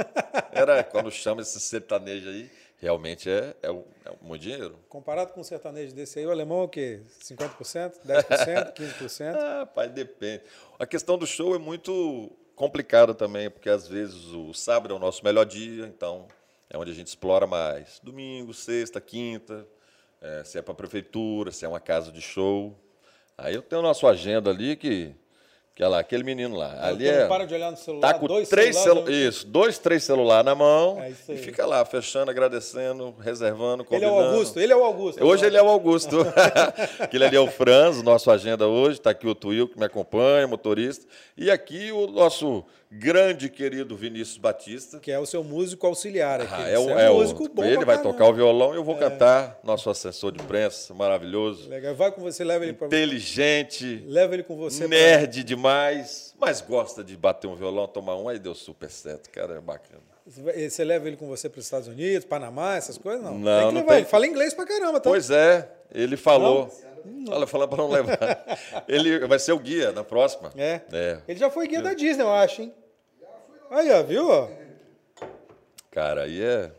[0.51, 4.79] Era quando chama esse sertanejo aí, realmente é, é, um- é muito dinheiro.
[4.89, 7.01] Comparado com um sertanejo desse aí, o alemão é o quê?
[7.21, 7.99] 50%?
[8.05, 8.73] 10%?
[8.73, 9.36] 15%?
[9.36, 10.43] Ah, pai, depende.
[10.77, 14.99] A questão do show é muito complicada também, porque às vezes o sábado é o
[14.99, 16.27] nosso melhor dia, então
[16.69, 17.99] é onde a gente explora mais.
[18.03, 19.65] Domingo, sexta, quinta,
[20.21, 22.77] é, se é para a prefeitura, se é uma casa de show.
[23.38, 25.15] Aí eu tenho a nossa agenda ali que,
[25.80, 26.75] Que é lá, aquele menino lá.
[26.89, 27.21] Ali Então, é.
[27.21, 29.17] não para de olhar no celular, Tá com dois três celulares, celu...
[29.23, 31.38] eu- Isso, dois, três celulares na mão É isso e aí.
[31.38, 34.27] fica lá, fechando, agradecendo, reservando, Ele é combinando.
[34.27, 35.23] o Augusto, ele é o Augusto.
[35.23, 36.17] Hoje ele é o Augusto.
[36.99, 38.97] Aquele ali é o Franz, nosso agenda hoje.
[38.99, 41.05] Está aqui o Tuil, que me acompanha, motorista.
[41.38, 44.99] E aqui o nosso grande querido Vinícius Batista.
[44.99, 46.53] Que é o seu músico auxiliar aqui.
[46.53, 48.13] Ah, é, o, Você é o- músico bom ele pra vai caramba.
[48.13, 49.59] tocar o violão e eu vou cantar.
[49.63, 51.69] Nosso assessor de imprensa, maravilhoso.
[51.69, 51.93] Legal.
[51.95, 54.79] Vai com você, leva ele para Inteligente, Leva ele com você.
[54.79, 58.27] pra- nerd demais, mas gosta de bater um violão, tomar um.
[58.27, 60.01] Aí deu super certo, cara, é bacana.
[60.25, 63.23] Você leva ele com você para os Estados Unidos, Panamá, essas coisas?
[63.23, 63.37] Não.
[63.37, 63.97] Não, tem que não levar tem.
[63.97, 64.05] ele.
[64.05, 65.09] Fala inglês pra caramba, tá?
[65.09, 66.69] Pois é, ele falou.
[67.29, 68.17] Olha, falando para não levar.
[68.87, 70.51] Ele vai ser o guia na próxima.
[70.55, 70.81] É.
[70.91, 71.17] É.
[71.27, 72.73] Ele já foi guia da Disney, eu acho, hein?
[73.70, 74.28] Aí, ó, viu?
[75.91, 76.72] Cara, aí é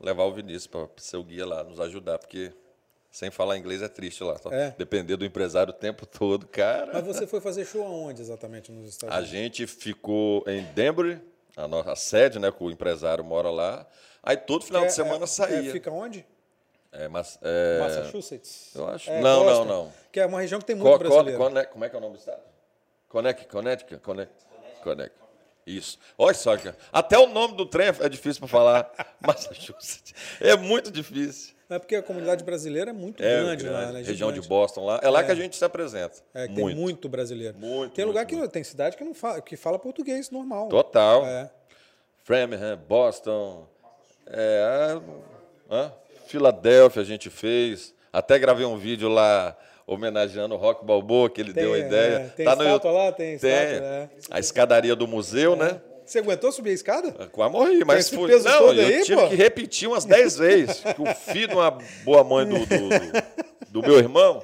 [0.00, 2.52] levar o Vinícius para ser o guia lá, nos ajudar, porque
[3.10, 4.36] sem falar inglês é triste lá.
[4.50, 4.70] É.
[4.76, 6.90] Depender do empresário o tempo todo, cara.
[6.92, 9.30] Mas você foi fazer show aonde exatamente nos Estados A Unidos?
[9.36, 11.20] gente ficou em Denver,
[11.56, 12.50] a nossa sede, né?
[12.50, 13.86] Que o empresário mora lá.
[14.22, 15.68] Aí todo final É, de semana é, saía.
[15.70, 16.26] é, fica onde?
[16.92, 18.70] É, mas, é, Massachusetts?
[18.74, 19.92] eu acho- É, não, Boston, não, não.
[20.12, 21.38] Que é uma região que tem muito Co- brasileiro.
[21.70, 22.40] Como é que é o nome do estado?
[23.08, 24.46] Connecticut, Connecticut, Connecticut.
[24.82, 25.25] Connecticut.
[25.66, 25.98] Isso.
[26.16, 26.76] Olha só, cara.
[26.92, 28.92] Até o nome do trem é difícil para falar.
[29.26, 30.14] Massachusetts.
[30.40, 31.56] É muito difícil.
[31.68, 34.02] É porque a comunidade brasileira é muito É grande, grande, lá, né?
[34.02, 34.40] região de.
[34.40, 35.00] Boston lá.
[35.02, 36.18] É lá que a gente se apresenta.
[36.32, 36.54] É, muito.
[36.54, 37.58] tem muito brasileiro.
[37.58, 40.68] Muito, tem lugar muito, que tem cidade que não fala, que fala português normal.
[40.68, 41.26] Total.
[41.26, 41.50] É.
[42.22, 43.68] Framingham, Boston,
[44.26, 45.00] é,
[45.68, 45.92] hã?
[46.26, 47.92] Filadélfia a gente fez.
[48.12, 49.56] Até gravei um vídeo lá
[49.86, 52.32] homenageando o Rock Balboa, que ele Tem, deu a é, ideia.
[52.36, 53.04] tem tá no estátua YouTube.
[53.04, 53.12] lá?
[53.12, 54.08] Tem estátua, é.
[54.30, 55.80] A escadaria do museu, né?
[56.04, 57.12] Você aguentou subir a escada?
[57.32, 58.30] Quase morri, mas fui.
[58.40, 59.28] Não, eu aí, tive pô?
[59.28, 60.80] que repetir umas 10 vezes.
[60.80, 61.70] que o filho de uma
[62.04, 64.42] boa mãe do, do, do- meu irmão,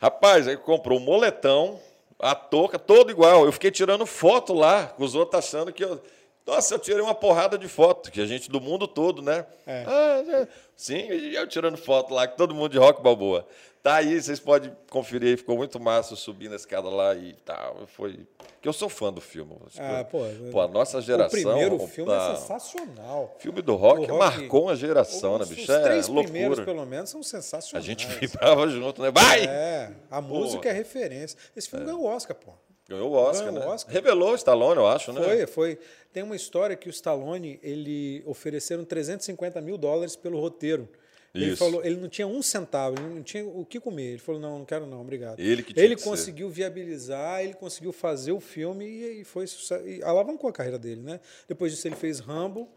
[0.00, 1.80] rapaz, aí comprou um moletão,
[2.18, 3.46] a touca, todo igual.
[3.46, 6.00] Eu fiquei tirando foto lá, com os outros achando que eu.
[6.46, 9.46] Nossa, eu tirei uma porrada de foto, que a gente do mundo todo, né?
[9.66, 9.84] É.
[9.86, 10.48] Ah, é.
[10.74, 13.46] sim, eu tirando foto lá, com todo mundo de rock balboa.
[13.82, 17.86] Tá aí, vocês podem conferir aí, ficou muito massa subindo a escada lá e tal.
[17.86, 18.26] Foi.
[18.60, 19.56] Que eu sou fã do filme.
[19.78, 20.18] Ah, pô,
[20.52, 21.40] pô, a nossa geração.
[21.40, 23.34] o primeiro filme tá- é sensacional.
[23.38, 25.62] Filme do rock, rock- marcou uma geração, né, Os- bicho?
[25.62, 26.64] Os É três primeiros, loucura.
[26.66, 27.82] pelo menos, são A sensacionais.
[27.86, 29.10] gente vibrava junto, né?
[29.10, 29.44] Vai!
[29.46, 31.38] É, a música é referência.
[31.56, 32.52] Esse filme ganhou o Oscar, pô.
[32.86, 33.66] Ganhou o Oscar, Ganhou né?
[33.66, 33.94] o Oscar.
[33.94, 35.22] Revelou o Stallone, eu acho, né?
[35.22, 35.78] Foi, foi.
[36.12, 40.86] Tem uma história que o Stallone, ele ofereceram 350 mil dólares pelo roteiro.
[41.32, 41.56] Ele Isso.
[41.58, 44.10] falou, ele não tinha um centavo, ele não tinha o que comer.
[44.12, 45.38] Ele falou, não, não quero não, obrigado.
[45.38, 46.08] Ele que tinha Ele que ser.
[46.08, 49.44] conseguiu viabilizar, ele conseguiu fazer o filme e, e foi
[49.86, 51.20] e alavancou a carreira dele, né?
[51.46, 52.68] Depois disso ele fez Rambo,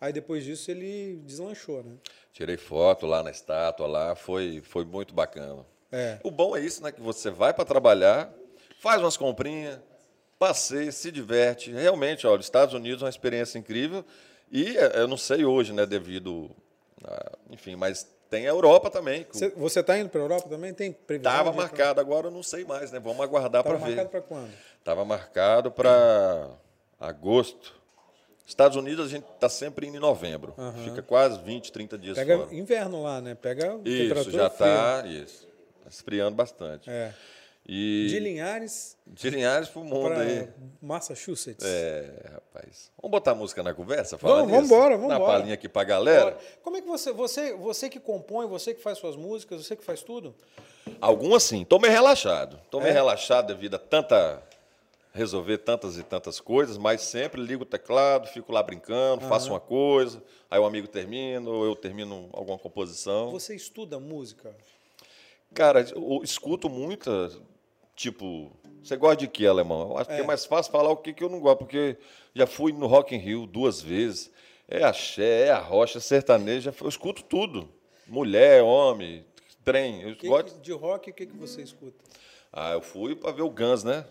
[0.00, 1.92] aí depois disso ele deslanchou, né?
[2.32, 5.64] Tirei foto lá na estátua, lá, foi, foi muito bacana.
[5.92, 6.18] É.
[6.24, 6.90] O bom é isso, né?
[6.90, 8.32] Que você vai para trabalhar,
[8.80, 9.78] faz umas comprinhas,
[10.36, 11.70] passeia, se diverte.
[11.70, 14.04] Realmente, olha, os Estados Unidos é uma experiência incrível.
[14.50, 16.50] E eh, eu não sei hoje, né, devido.
[17.04, 19.24] A- enfim, mas tem a Europa também.
[19.24, 20.72] que Você, você tá indo para a Europa também?
[20.72, 21.30] Tem previsão?
[21.32, 22.98] Estava ir pra- marcado, agora eu não sei mais, né?
[23.00, 23.86] Vamos aguardar para ver.
[23.96, 24.50] marcado para quando?
[24.78, 26.48] Estava marcado para
[26.98, 27.74] agosto.
[28.46, 30.54] Estados Unidos a gente está sempre indo em novembro.
[30.84, 32.54] Fica quase 20, 30 dias Pega fora.
[32.54, 33.34] inverno lá, né?
[33.34, 35.46] Pega Isso, temperatura já está isso.
[35.84, 36.90] Tá esfriando bastante.
[36.90, 37.12] É.
[37.66, 40.48] E De Linhares de Linhares pro mundo aí.
[40.80, 41.64] Massachusetts.
[41.64, 42.90] É, rapaz.
[43.00, 44.16] Vamos botar música na conversa?
[44.16, 44.74] Vamos, Falar vamos nisso?
[44.74, 45.32] embora, vamos embora.
[45.38, 46.36] palhinha aqui pra galera.
[46.62, 49.84] Como é que você, você, você que compõe, você que faz suas músicas, você que
[49.84, 50.34] faz tudo?
[51.00, 51.64] Algumas sim.
[51.64, 52.58] Tô meio relaxado.
[52.70, 52.92] Tô meio É?
[52.92, 54.42] relaxado devido a tanta.
[55.12, 59.58] resolver tantas e tantas coisas, mas sempre ligo o teclado, fico lá brincando, faço uma
[59.58, 63.28] coisa, aí o amigo termina, ou eu termino alguma composição.
[63.32, 64.54] Você estuda música?
[65.54, 67.30] Cara, eu escuto muita.
[67.96, 68.50] Tipo,
[68.82, 69.90] você gosta de quê, alemão?
[69.90, 71.98] Eu acho que é mais fácil falar o que, que eu não gosto, porque
[72.34, 74.30] já fui no Rock in Rio duas vezes.
[74.66, 77.68] É axé, é a rocha, é sertaneja, eu escuto tudo.
[78.06, 79.24] Mulher, homem,
[79.64, 80.00] trem.
[80.02, 80.60] Eu Que- gosto.
[80.60, 81.96] de rock, o que, que você escuta?
[82.52, 84.04] Ah, eu fui para ver o Guns, né?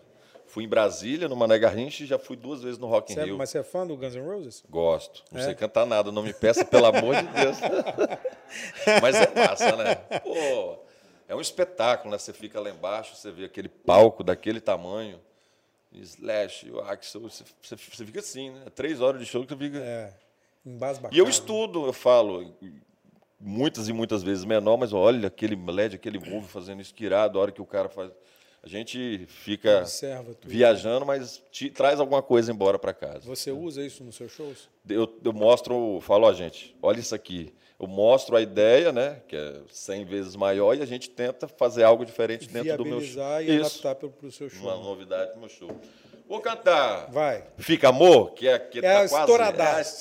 [0.45, 3.21] Fui em Brasília, no Mané Garrincha, e já fui duas vezes no Rock in Você
[3.21, 3.37] é- Rio.
[3.37, 4.63] mas você é fã do Guns N' Roses?
[4.69, 5.23] Gosto.
[5.31, 5.43] Não É?
[5.45, 7.57] sei cantar nada, não me peça, pelo amor de Deus.
[9.01, 9.95] Mas é massa, né?
[9.95, 10.79] Pô,
[11.29, 12.17] é um espetáculo, né?
[12.17, 15.19] Você fica lá embaixo, você vê aquele palco daquele tamanho,
[15.93, 18.65] Slash, o Axel, você, você- você fica assim, né?
[18.75, 19.77] Três horas de show que você fica...
[19.79, 20.13] É.
[20.65, 21.15] Embasbacado.
[21.15, 22.53] E eu estudo, eu falo,
[23.39, 27.39] muitas e muitas vezes menor, mas olha aquele LED, aquele move fazendo isso, que irado,
[27.39, 28.11] a hora que o cara faz...
[28.61, 29.85] A gente fica
[30.43, 33.21] viajando, mas te, traz alguma coisa embora para casa.
[33.25, 34.67] Você usa isso nos seus shows?
[34.87, 37.53] Eu, eu mostro, falo, ó, gente, olha isso aqui.
[37.79, 41.83] Eu mostro a ideia, né, que é 100 vezes maior, e a gente tenta fazer
[41.83, 43.23] algo diferente dentro do meu show.
[43.41, 44.63] E Isso, adaptar para o seu show.
[44.63, 45.71] uma novidade pro meu show.
[46.27, 47.43] Vou cantar Vai.
[47.57, 49.31] Fica Amor, que é que É tá a quase...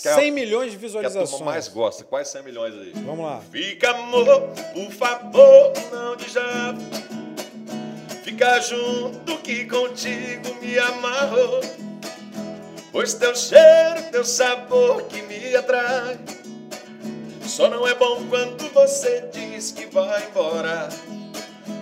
[0.07, 1.31] é a- 100 milhões de que a visualizações.
[1.31, 2.05] turma mais gosta.
[2.05, 2.93] Quase 100 milhões aí.
[2.97, 3.41] Vamos lá.
[3.51, 6.75] Fica amor, por favor, não de já.
[8.25, 11.61] Fica junto que contigo me amarrou.
[12.93, 16.19] Pois teu cheiro, teu sabor que me atrai.
[17.49, 20.91] Só não é bom quando você diz que vai embora.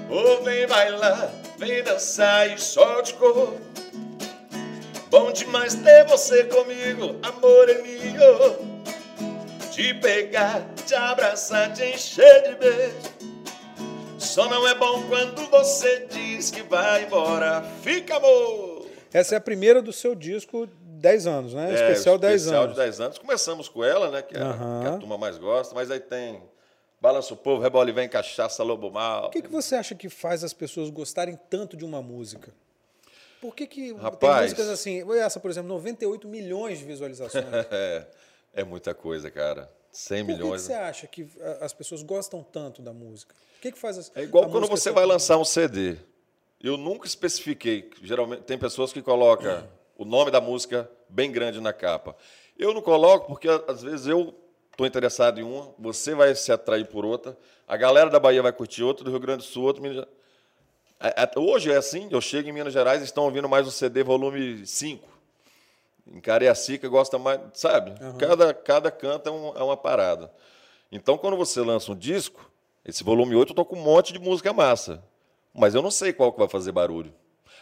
[0.08, 3.52] Ou vem bailar, vem dançar e de cor.
[5.10, 8.64] Bom demais ter você comigo, amor é meu.
[9.72, 12.94] Te pegar, te abraçar, te encher de beijo.
[14.18, 17.64] Só não é bom quando você diz que vai embora.
[17.82, 18.86] Fica, amor!
[19.12, 20.68] Essa é a primeira do seu disco
[21.00, 21.72] 10 anos, né?
[21.74, 22.74] especial 10 especial anos.
[22.76, 23.18] de 10 anos.
[23.18, 24.22] Começamos com ela, né?
[24.22, 24.80] Que é, a- Aham.
[24.82, 26.42] que a turma mais gosta, mas aí tem
[27.00, 29.26] Balança o Povo, Rebola e Vem, Cachaça, Lobo Mal.
[29.26, 32.52] O que, que você acha que faz as pessoas gostarem tanto de uma música?
[33.40, 34.42] Por que, que tem Rapaz.
[34.44, 35.04] músicas assim?
[35.18, 37.44] Essa, por exemplo, 98 milhões de visualizações.
[37.44, 38.06] Por É,
[38.54, 39.68] é muita coisa, cara.
[39.92, 40.62] 100 que, que milhões.
[40.62, 43.34] você acha que a- as pessoas gostam tanto da música?
[43.58, 45.96] O que, que faz as, É igual quando você vai lançar um CD.
[46.62, 47.90] Eu nunca especifiquei.
[48.02, 52.16] Geralmente tem pessoas que colocam o nome da música bem grande na capa.
[52.58, 54.34] Eu não coloco porque às vezes eu
[54.70, 57.36] estou interessado em uma, você vai se atrair por outra,
[57.66, 59.82] a galera da Bahia vai curtir outra, do Rio Grande do Sul outra.
[59.82, 60.06] Minas-
[60.98, 63.70] É- é- Hoje é assim, eu chego em Minas Gerais e estão ouvindo mais o
[63.70, 65.06] CD volume 5.
[66.06, 67.92] Em Cariacica gosta mais, sabe?
[68.18, 70.32] Cada, cada canto é, um- é uma parada.
[70.90, 72.50] Então, quando você lança um disco,
[72.84, 75.02] esse volume 8, eu tô com um monte de música massa.
[75.52, 77.12] Mas eu não sei qual que vai fazer barulho.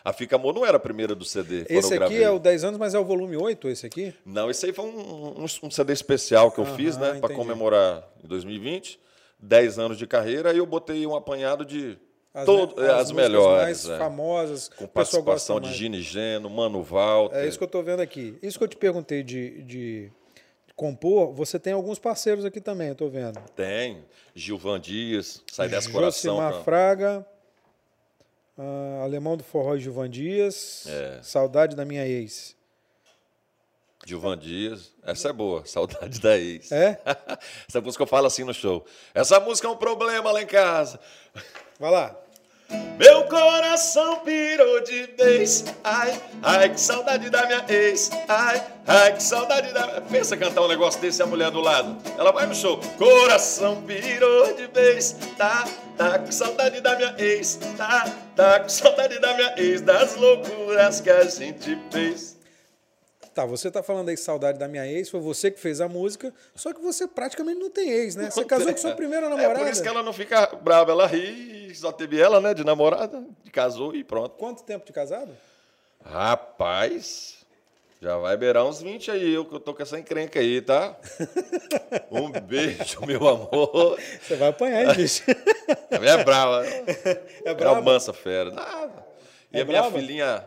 [0.05, 1.64] A Fica Amor não era a primeira do CD.
[1.68, 4.12] Esse aqui é o 10 anos, mas é o volume 8, esse aqui?
[4.26, 7.18] Não, esse aí foi um, um- um CD especial que eu Aham, fiz, né?
[7.20, 9.00] Para comemorar em 2020,
[9.38, 11.96] 10 anos de carreira, aí eu botei um apanhado de
[12.34, 13.62] As, todo- as, músicas melhores.
[13.62, 13.96] mais é.
[13.98, 14.68] famosas.
[14.76, 15.72] Com participação de.
[15.72, 17.38] Gini Geno, Mano Walter.
[17.38, 18.36] É isso que eu estou vendo aqui.
[18.42, 20.12] Isso que eu te perguntei de, de
[20.76, 23.40] compor, você tem alguns parceiros aqui também, eu estou vendo.
[23.57, 24.05] Tem.
[24.34, 26.34] Gilvan Dias, Sai Dessa Coração.
[26.34, 26.64] Josimar cara.
[26.64, 27.26] Fraga,
[28.59, 31.20] ah, Alemão do Forró Gilvan Dias, É.
[31.22, 32.55] Saudade da Minha Ex.
[34.07, 34.92] Gilvan Dias.
[35.02, 36.70] Essa é boa, Saudade da Ex.
[36.70, 37.00] É?
[37.68, 38.84] Essa música eu falo assim no show.
[39.14, 41.00] Essa música é um problema lá em casa.
[41.78, 42.20] Vai lá.
[42.98, 45.64] Meu coração pirou de vez.
[45.82, 48.11] Ai, ai, que saudade da minha ex.
[48.26, 50.00] Ai, ai, que saudade da.
[50.02, 51.96] Pensa cantar um negócio desse a mulher do lado.
[52.18, 52.78] Ela vai no show.
[52.96, 55.12] Coração pirou de vez.
[55.36, 55.66] Tá,
[55.97, 57.59] tá com saudade da minha ex.
[57.76, 58.05] Tá,
[58.36, 59.80] tá com saudade da minha ex.
[59.80, 62.34] Das loucuras que a gente fez.
[63.34, 66.32] Tá, você tá falando aí saudade da minha ex, foi você que fez a música,
[66.55, 68.30] só que você praticamente não tem ex, né?
[68.30, 69.61] Você casou com sua primeira namorada.
[69.61, 72.62] É por isso que ela não fica brava, ela ri, só teve ela, né, de
[72.62, 74.36] namorada, casou e pronto.
[74.36, 75.36] Quanto tempo de casado?
[76.05, 77.43] Rapaz,
[78.05, 80.94] já vai beirar uns 20 aí, eu que eu tô com essa encrenca aí, tá?
[82.12, 83.98] Um beijo, meu amor.
[84.20, 85.22] Você vai apanhar, hein, bicho?
[85.90, 86.66] A minha é brava.
[86.66, 87.80] É É uma brava?
[87.80, 88.50] mansa fera.
[88.50, 89.07] Nada.
[89.50, 89.96] E É a minha brava?
[89.98, 90.44] filhinha,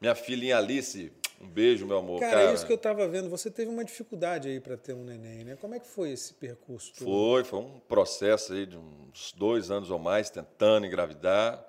[0.00, 2.20] minha filhinha Alice, um beijo, meu amor.
[2.20, 3.28] Cara, é isso que eu tava vendo.
[3.30, 5.56] Você teve uma dificuldade aí para ter um neném, né?
[5.60, 6.92] Como é que foi esse percurso?
[6.96, 7.04] todo?
[7.04, 11.66] Foi, foi um processo aí de uns dois anos ou mais tentando engravidar.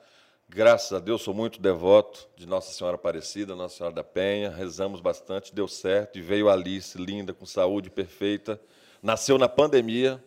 [0.56, 4.52] Graças a Deus, sou muito devoto de Nossa Senhora Aparecida, Nossa Senhora da Penha.
[4.52, 6.20] Rezamos bastante, deu certo.
[6.20, 8.62] E veio a Alice, linda, com saúde perfeita.
[9.02, 10.24] Nasceu na pandemia.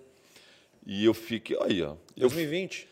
[0.84, 1.56] E eu fiquei.
[1.62, 1.94] Aí, ó.
[2.16, 2.88] Eu, 2020?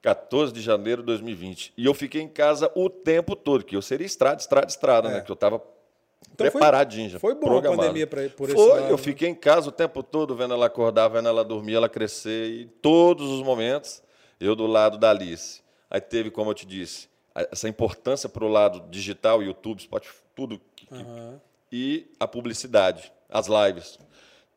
[0.00, 1.72] 14 de janeiro de 2020.
[1.76, 5.12] E eu fiquei em casa o tempo todo, que eu seria estrada, estrada, estrada, É.
[5.14, 5.20] né?
[5.22, 7.18] Que eu estava Então foi- preparadinho já.
[7.18, 8.96] foi bom a pandemia pra- por esse Foi, eu né?
[8.98, 12.66] fiquei em casa o tempo todo, vendo ela acordar, vendo ela dormir, ela crescer, e
[12.66, 14.02] todos os momentos,
[14.38, 15.63] eu do lado da Alice.
[15.94, 20.18] Aí teve, como eu te disse, a- essa importância para o lado digital, YouTube, Spotify,
[20.34, 20.60] tudo.
[20.74, 21.40] que- Aham.
[21.70, 23.96] E a publicidade, as lives.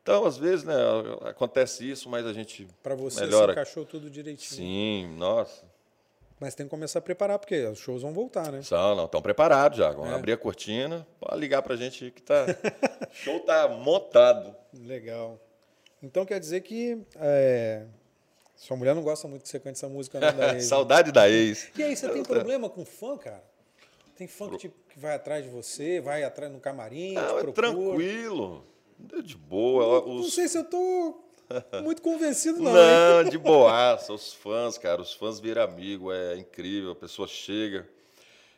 [0.01, 0.73] Então, às vezes, né,
[1.29, 3.53] acontece isso, mas a gente Para você melhora.
[3.53, 4.49] se encaixou tudo direitinho.
[4.57, 5.63] Sim, nossa.
[6.39, 8.61] Mas tem que começar a preparar, porque os shows vão voltar, né?
[8.63, 9.91] São, não, estão preparados já.
[9.91, 10.15] Vamos É.
[10.15, 12.45] abrir a cortina, pode ligar pra gente que tá.
[12.45, 12.47] o
[13.13, 14.55] show tá montado.
[14.73, 15.39] Legal.
[16.01, 17.85] Então quer dizer que é,
[18.57, 20.59] sua mulher não gosta muito que você cante essa música, não, da ex, né?
[20.61, 21.69] Saudade da ex.
[21.77, 23.43] E aí, você tem problema com fã, cara?
[24.15, 27.51] Tem fã que, que vai atrás de você, vai atrás no camarim, Não, te é
[27.51, 28.65] tranquilo.
[29.23, 30.01] De boa.
[30.07, 31.21] Não Os, sei se eu tô
[31.83, 32.73] muito convencido, não.
[32.73, 34.11] Não, de boaça.
[34.11, 36.91] Os fãs, cara, os fãs viram amigo, é incrível.
[36.91, 37.87] A pessoa chega,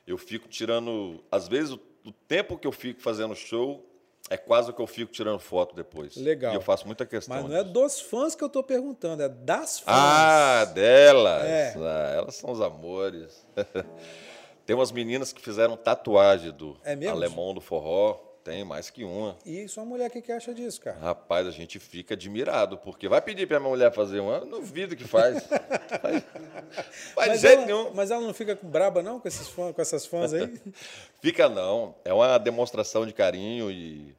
[0.07, 1.21] eu fico tirando.
[1.29, 3.85] Às vezes, o, o tempo que eu fico fazendo show
[4.29, 6.15] é quase que eu fico tirando foto depois.
[6.15, 6.53] Legal.
[6.53, 7.35] E eu faço muita questão.
[7.41, 7.73] Mas não é disso.
[7.73, 9.95] dos fãs que eu tô perguntando, é das fãs.
[9.97, 11.43] Ah, delas.
[11.43, 11.73] É.
[11.77, 13.45] Ah, elas são os amores.
[14.65, 17.15] Tem umas meninas que fizeram tatuagem do É mesmo?
[17.15, 18.19] alemão do forró.
[18.49, 19.37] Tem mais que uma.
[19.45, 20.97] E sua mulher, o que, que acha disso, cara?
[20.97, 24.95] Rapaz, a gente fica admirado, porque vai pedir pra minha mulher fazer uma, eu duvido
[24.95, 25.45] que faz.
[27.13, 27.91] faz jeito ela, nenhum.
[27.93, 30.59] mas ela não fica braba, não, com, esses fãs, com essas fãs aí?
[31.21, 31.93] Fica não.
[32.03, 34.15] É uma demonstração de carinho e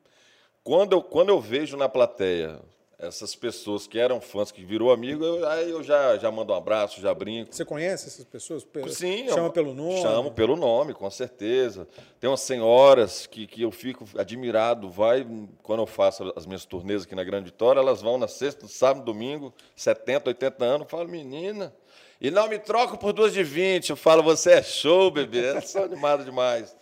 [0.62, 2.60] quando eu, quando eu vejo na plateia
[3.00, 6.56] essas pessoas que eram fãs, que virou amigo, eu, aí eu já, já mando um
[6.56, 7.54] abraço, já brinco.
[7.54, 8.62] Você conhece essas pessoas?
[8.64, 10.02] Pe- Sim, Chama eu- pelo nome?
[10.02, 11.88] Chamo pelo nome, com certeza.
[12.20, 14.90] Tem umas senhoras que, que eu fico admirado.
[14.90, 15.26] Vai,
[15.62, 19.04] quando eu faço as minhas turnês aqui na Grande Vitória, elas vão na sexta, sábado,
[19.04, 20.80] domingo, 70, 80 anos.
[20.82, 21.74] Eu falo, menina,
[22.20, 23.90] e não me troco por duas de 20.
[23.90, 25.46] Eu falo, você é show, bebê.
[25.46, 26.76] Elas são animadas demais.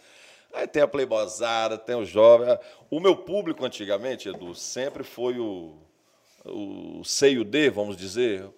[0.53, 2.59] Aí tem a Playboyzada, tem o jovem.
[2.91, 5.77] O meu público antigamente, Edu, sempre foi o,
[6.45, 8.45] o seio D, vamos dizer.
[8.45, 8.53] O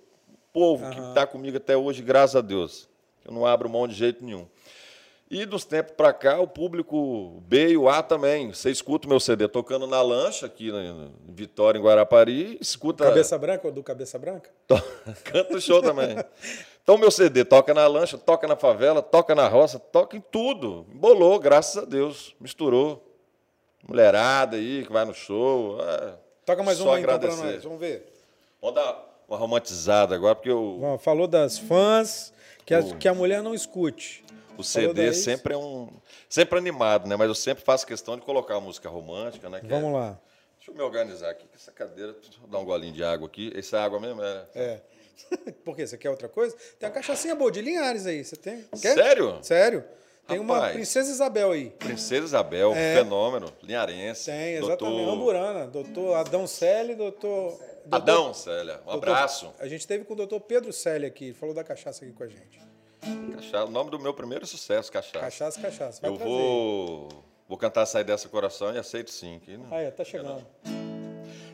[0.53, 2.89] povo que está comigo até hoje, graças a Deus.
[3.25, 4.47] Eu não abro mão de jeito nenhum.
[5.31, 8.53] E dos tempos para cá, o público B e o A também.
[8.53, 13.05] Você escuta o meu CD tocando na lancha aqui na- em Vitória, em Guarapari, escuta.
[13.05, 14.51] Cabeça Branca ou do Cabeça Branca?
[15.23, 16.17] Canta no show também.
[16.83, 20.85] Então, meu CD toca na lancha, toca na favela, toca na roça, toca em tudo.
[20.93, 22.35] Embolou, graças a Deus.
[22.41, 23.07] Misturou.
[23.87, 25.79] Mulherada aí que vai no show.
[25.81, 26.15] é,
[26.51, 27.55] Toca mais só uma então pra agradecer.
[27.55, 28.13] nós, vamos ver.
[28.61, 32.33] Vamos dar uma romantizada agora, porque o, Bom, falou das fãs,
[32.67, 34.25] que a, que a mulher não escute.
[34.59, 35.89] o CD sempre é um.
[36.29, 37.17] Sempre animado, né?
[37.17, 39.61] Mas eu sempre faço questão de colocar uma música romântica, né?
[39.65, 40.19] é- Vamos lá.
[40.59, 42.13] Deixa eu me organizar aqui, que essa cadeira.
[42.13, 43.53] Deixa eu dar um golinho de água aqui.
[43.57, 44.23] Essa é água mesmo?
[44.23, 44.45] É.
[44.55, 44.81] É.
[45.65, 45.87] Por quê?
[45.87, 46.55] Você quer outra coisa?
[46.79, 48.25] Tem uma cachaçinha boa de Linhares aí.
[48.25, 48.65] Você tem?
[48.81, 48.95] Quer?
[48.95, 49.39] Sério?
[49.43, 49.85] Sério.
[50.31, 50.73] Tem uma Rapaz.
[50.75, 51.71] Princesa Isabel aí.
[51.71, 52.97] Princesa Isabel, É.
[52.97, 54.31] fenômeno, linharense.
[54.31, 54.79] Tem, exatamente.
[54.79, 55.67] doutor Amburana.
[55.67, 57.51] Doutor Adão Celi, doutor...
[57.51, 59.53] doutor- Adão, Célia, um doutor- abraço.
[59.59, 61.27] A gente teve com o doutor Pedro Celi aqui.
[61.27, 62.61] Ele falou da cachaça aqui com a gente.
[63.37, 65.19] Cachaça, o nome do meu primeiro sucesso, Cachaça.
[65.21, 66.01] Cachaça, cachaça.
[66.03, 66.31] Vai eu trazer.
[66.31, 67.09] vou,
[67.49, 69.37] vou cantar Sai Dessa Coração e aceito sim.
[69.37, 69.65] aqui, né?
[69.71, 70.47] Aí, tá chegando.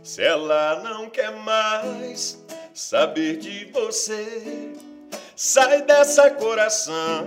[0.03, 4.73] Se ela não quer mais saber de você,
[5.35, 7.27] sai dessa coração,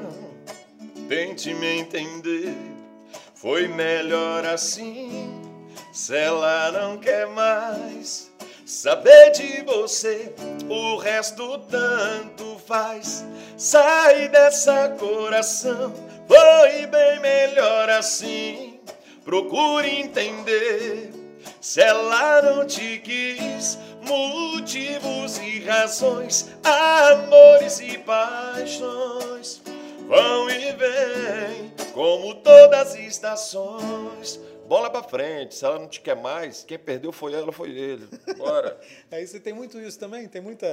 [1.10, 2.56] tente me entender.
[3.34, 5.42] Foi melhor assim.
[5.92, 8.32] Se ela não quer mais
[8.64, 10.32] saber de você,
[10.70, 13.26] o resto tanto faz.
[13.58, 15.92] Sai dessa coração,
[16.28, 18.80] foi bem melhor assim.
[19.26, 21.12] Procure entender.
[21.60, 29.62] Se ela não te quis, motivos e razões, amores e paixões
[30.10, 34.40] vão e vêm, como todas as estações.
[34.68, 38.08] Bola pra frente, se ela não te quer mais, quem perdeu foi ela, foi ele.
[38.38, 38.80] Bora.
[39.12, 40.28] Aí você tem muito isso também?
[40.28, 40.68] Tem muita,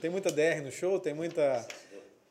[0.00, 1.00] tem muita DR no show?
[1.00, 1.66] Tem muita...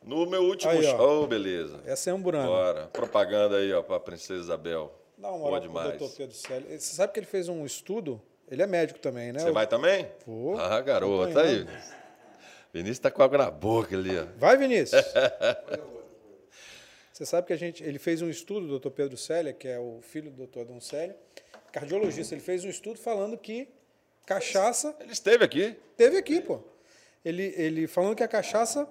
[0.04, 0.98] No meu último Aí, ó.
[0.98, 1.80] show, beleza.
[1.86, 2.46] Essa é Amburana.
[2.46, 2.88] Bora.
[2.88, 4.94] Propaganda aí, ó, pra Princesa Isabel.
[5.18, 5.90] Dá uma moral pro demais.
[5.98, 6.68] doutor Pedro Célio.
[6.70, 8.22] Você sabe que ele fez um estudo?
[8.48, 9.40] Ele é médico também, né?
[9.40, 10.08] Você vai também?
[10.28, 10.60] Vou.
[10.60, 11.62] Ah, garota, aí.
[11.62, 11.96] Acompanhando.
[12.72, 14.26] Vinícius tá com água na boca ali, ó.
[14.38, 15.02] Vai, Vinícius.
[17.16, 19.80] Você sabe que a gente, ele fez um estudo, o doutor Pedro Célia, que é
[19.80, 21.16] o filho do doutor Adão Célia,
[21.72, 23.70] cardiologista, ele fez um estudo falando que
[24.26, 25.78] cachaça Ele esteve aqui.
[25.96, 26.60] teve aqui, pô.
[27.24, 28.86] Ele, ele falando que a cachaça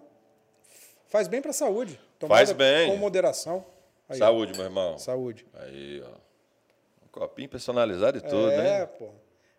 [1.07, 2.01] faz bem para a saúde.
[2.27, 2.89] Faz bem.
[2.89, 3.63] Com moderação.
[4.09, 4.19] Aí, ó.
[4.21, 4.99] Saúde, meu irmão.
[4.99, 5.47] Saúde.
[5.53, 7.05] Aí, ó.
[7.05, 8.87] Um copinho personalizado e tudo, é, né?
[8.87, 9.11] pô.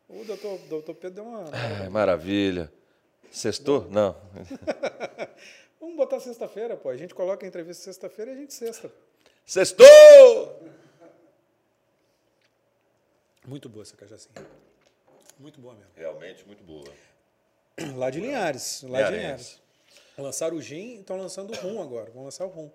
[0.09, 1.51] O doutor, doutor Pedro deu uma.
[1.51, 2.73] Ai, maravilha.
[3.29, 3.87] Sextou?
[3.91, 4.15] Não.
[5.79, 6.89] Vamos botar sexta-feira, pô.
[6.89, 8.91] A gente coloca a entrevista sexta-feira e a gente sexta.
[9.45, 9.85] Sextou!
[13.47, 14.33] Muito boa essa cachaçinha.
[15.39, 15.89] Muito boa mesmo.
[15.95, 16.87] Realmente muito boa.
[17.95, 18.81] Lá de Linhares.
[18.83, 19.17] Lá de Linharense.
[19.17, 19.61] Linhares.
[20.17, 22.09] Lançaram o gin e estão lançando o rum agora.
[22.11, 22.71] Vão lançar o rum.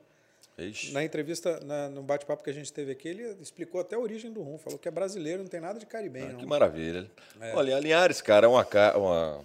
[0.59, 0.92] Ixi.
[0.92, 4.30] Na entrevista, na- no bate-papo que a gente teve aqui, ele explicou até a origem
[4.30, 4.59] do rum.
[4.59, 6.26] Falou que é brasileiro, não tem nada de caribenho.
[6.28, 6.38] Ah, não.
[6.40, 7.11] que maravilha.
[7.55, 9.44] Olha, Linhares, cara, é uma, uma.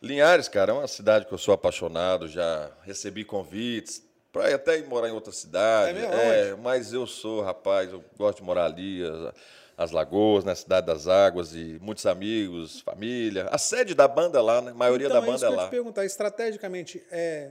[0.00, 4.86] Linhares, cara, é uma cidade que eu sou apaixonado, já recebi convites para até ir
[4.86, 5.90] morar em outra cidade.
[5.90, 6.14] É mesmo?
[6.14, 9.34] É, mas eu sou, rapaz, eu gosto de morar ali, as,
[9.76, 13.48] as Lagoas, na Cidade das Águas, e muitos amigos, família.
[13.50, 14.70] A sede da banda é lá, né?
[14.70, 15.64] A maioria então, da é banda isso é que eu lá.
[15.66, 16.04] te perguntar.
[16.04, 17.50] Estrategicamente, é,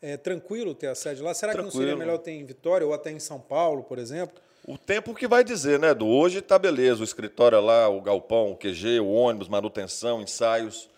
[0.00, 1.34] é tranquilo ter a sede lá?
[1.34, 2.06] Será que não seria Tranquilo.
[2.06, 4.40] melhor ter em Vitória ou até em São Paulo, por exemplo?
[4.66, 8.00] O tempo que vai dizer, né, do hoje tá beleza, o escritório é lá, o
[8.00, 10.88] galpão, o QG, o ônibus, manutenção, ensaios.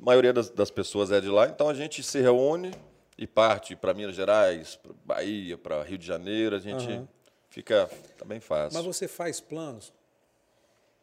[0.00, 2.72] A maioria das, das pessoas é de lá, então a gente se reúne
[3.16, 7.08] e parte para Minas Gerais, para Bahia, para Rio de Janeiro, a gente Aham.
[7.50, 8.78] fica tá bem fácil.
[8.78, 9.92] Mas você faz planos?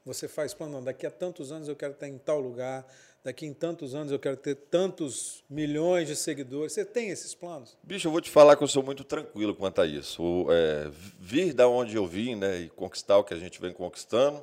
[0.05, 2.85] Você faz plano, não, daqui a tantos anos eu quero estar em tal lugar,
[3.23, 6.73] daqui em tantos anos eu quero ter tantos milhões de seguidores.
[6.73, 7.75] Você tem esses planos?
[7.81, 10.21] Bicho, eu vou te falar que eu sou muito tranquilo quanto a isso.
[10.21, 13.73] O, é, vir da onde eu vim, né, e conquistar o que a gente vem
[13.73, 14.37] conquistando.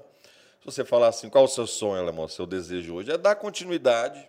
[0.59, 3.13] Se você falar assim, qual o seu sonho, Alemão, seu desejo hoje?
[3.13, 4.29] É dar continuidade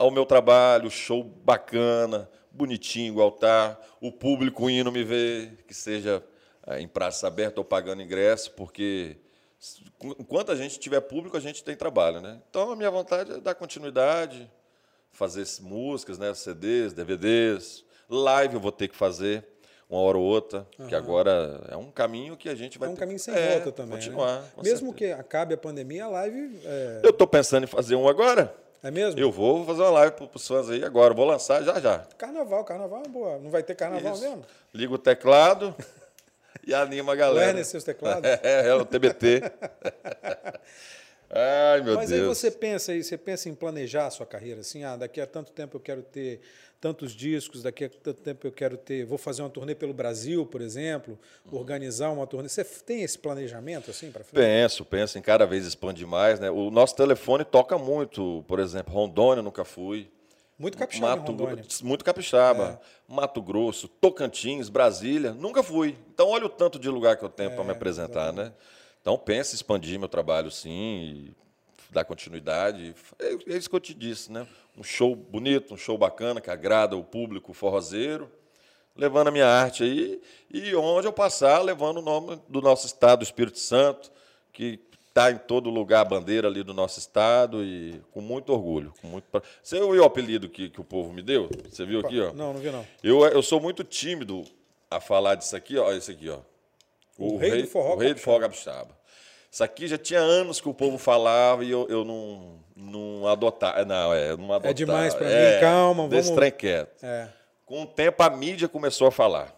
[0.00, 6.24] ao meu trabalho, show bacana, bonitinho, igual tá, o público indo me ver, que seja
[6.66, 9.18] é, em praça aberta ou pagando ingresso, porque
[10.18, 12.40] enquanto a gente tiver público, a gente tem trabalho, né?
[12.48, 14.50] Então, a minha vontade é dar continuidade,
[15.12, 19.44] fazer músicas, né, CDs, DVDs, live eu vou ter que fazer
[19.86, 22.94] uma hora ou outra, que agora é um caminho que a gente vai é um
[22.94, 23.98] ter caminho que sem é, volta também.
[23.98, 24.04] né?
[24.04, 24.44] continuar.
[24.54, 25.14] com Mesmo certeza.
[25.14, 28.56] que acabe a pandemia, a live é, Eu estou pensando em fazer um agora.
[28.82, 29.20] É mesmo?
[29.20, 31.12] Eu vou fazer uma live para os fãs aí agora.
[31.14, 31.98] Vou lançar já já.
[32.18, 33.38] Carnaval, carnaval é boa.
[33.38, 34.22] Não vai ter carnaval Isso.
[34.22, 34.44] mesmo?
[34.72, 35.74] Liga o teclado
[36.66, 37.46] e anima a O galera.
[37.48, 38.28] Werner, seus teclados?
[38.42, 39.42] É, é o TBT.
[41.32, 42.36] Ai, meu Mas aí Deus.
[42.38, 45.52] você pensa aí, você pensa em planejar a sua carreira, assim, ah, daqui a tanto
[45.52, 46.40] tempo eu quero ter
[46.80, 50.46] tantos discos, daqui a tanto tempo eu quero ter, vou fazer uma turnê pelo Brasil,
[50.46, 51.18] por exemplo,
[51.52, 52.48] organizar uma turnê.
[52.48, 54.42] Você tem esse planejamento assim para frente?
[54.42, 56.50] Penso, penso em cada vez expandir mais, né?
[56.50, 60.10] O nosso telefone toca muito, por exemplo, Rondônia nunca fui.
[60.58, 61.64] Muito capixaba Mato Rondônia.
[61.82, 62.80] Muito capixaba.
[63.08, 65.98] Mato Grosso, Tocantins, Brasília, nunca fui.
[66.12, 68.52] Então olha o tanto de lugar que eu tenho para me apresentar, né?
[69.00, 71.34] Então penso em expandir meu trabalho sim, e
[71.90, 72.94] dar continuidade.
[73.18, 74.46] É é isso que eu te disse, né?
[74.76, 78.30] Um show bonito, um show bacana que agrada o público forrozeiro,
[78.96, 80.20] levando a minha arte aí
[80.52, 84.10] e onde eu passar, levando o nome do nosso estado, do Espírito Santo,
[84.52, 88.94] que está em todo lugar a bandeira ali do nosso estado e com muito orgulho.
[89.00, 89.26] Com muito...
[89.62, 91.50] Você viu o apelido que, que o povo me deu?
[91.68, 92.32] Você viu aqui, ó?
[92.32, 92.86] Não, não vi não.
[93.02, 94.44] Eu, eu sou muito tímido
[94.90, 95.92] a falar disso aqui, ó.
[95.92, 96.38] Esse aqui, ó.
[97.18, 98.98] O rei do forró O rei do forró capixaba.
[99.50, 103.84] Isso aqui já tinha anos que o povo falava e eu, eu não, não adotava.
[103.84, 104.74] Não, é, não adotava.
[104.74, 107.02] demais pra mim, É, calma, Desse vamos- quieto.
[107.04, 107.28] É.
[107.66, 109.54] Com o tempo, a mídia começou a falar.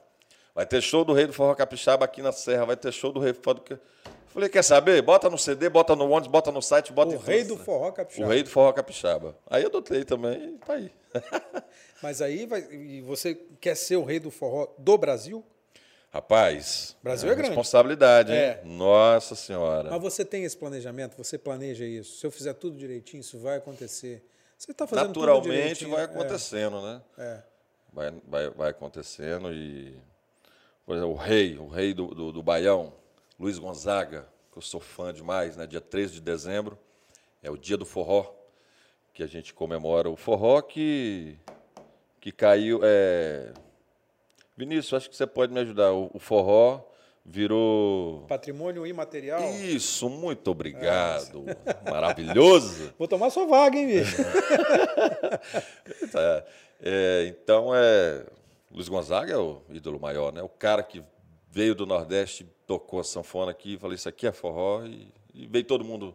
[0.54, 3.20] Vai ter show do Rei do Forró Capixaba aqui na Serra, vai ter show do
[3.20, 3.54] Rei do Forró...
[3.58, 3.80] do-
[4.28, 5.02] Falei, quer saber?
[5.02, 7.56] Bota no CD, bota no ônibus, bota no site, bota O em rei tudo.
[7.58, 8.26] do forró capixaba.
[8.26, 9.36] O Rei do Forró Capixaba.
[9.50, 10.90] Aí eu adotei também, e tá aí.
[12.02, 15.44] Mas aí vai e você quer ser o rei do forró do Brasil?
[16.12, 17.48] Rapaz, Brasil é é grande.
[17.48, 18.38] responsabilidade, hein?
[18.38, 18.60] É.
[18.64, 19.90] Nossa Senhora.
[19.90, 22.18] Mas você tem esse planejamento, você planeja isso.
[22.18, 24.22] Se eu fizer tudo direitinho, isso vai acontecer.
[24.58, 27.02] Você está fazendo tudo Naturalmente vai É, acontecendo, né?
[27.16, 27.42] É.
[27.90, 29.96] Vai, vai, vai acontecendo e.
[30.84, 32.92] Por exemplo, o rei, o rei do, do, do Baião,
[33.40, 35.66] Luiz Gonzaga, que eu sou fã demais, né?
[35.66, 36.78] Dia 13 de dezembro,
[37.42, 38.34] é o dia do forró,
[39.14, 41.38] que a gente comemora o forró que,
[42.20, 42.80] que caiu.
[42.82, 43.52] É...
[44.56, 45.92] Vinícius, acho que você pode me ajudar.
[45.92, 46.80] O, o forró
[47.24, 48.24] virou.
[48.28, 49.40] Patrimônio imaterial.
[49.54, 51.44] Isso, muito obrigado.
[51.90, 52.92] Maravilhoso.
[52.98, 54.16] Vou tomar sua vaga, hein, bicho?
[56.10, 56.44] Tá.
[56.84, 58.26] É, então, é,
[58.68, 60.42] Luiz Gonzaga é o ídolo maior, né?
[60.42, 61.00] O cara que
[61.48, 65.62] veio do Nordeste, tocou a sanfona aqui, falei, isso aqui é forró, e, e veio
[65.64, 66.12] todo mundo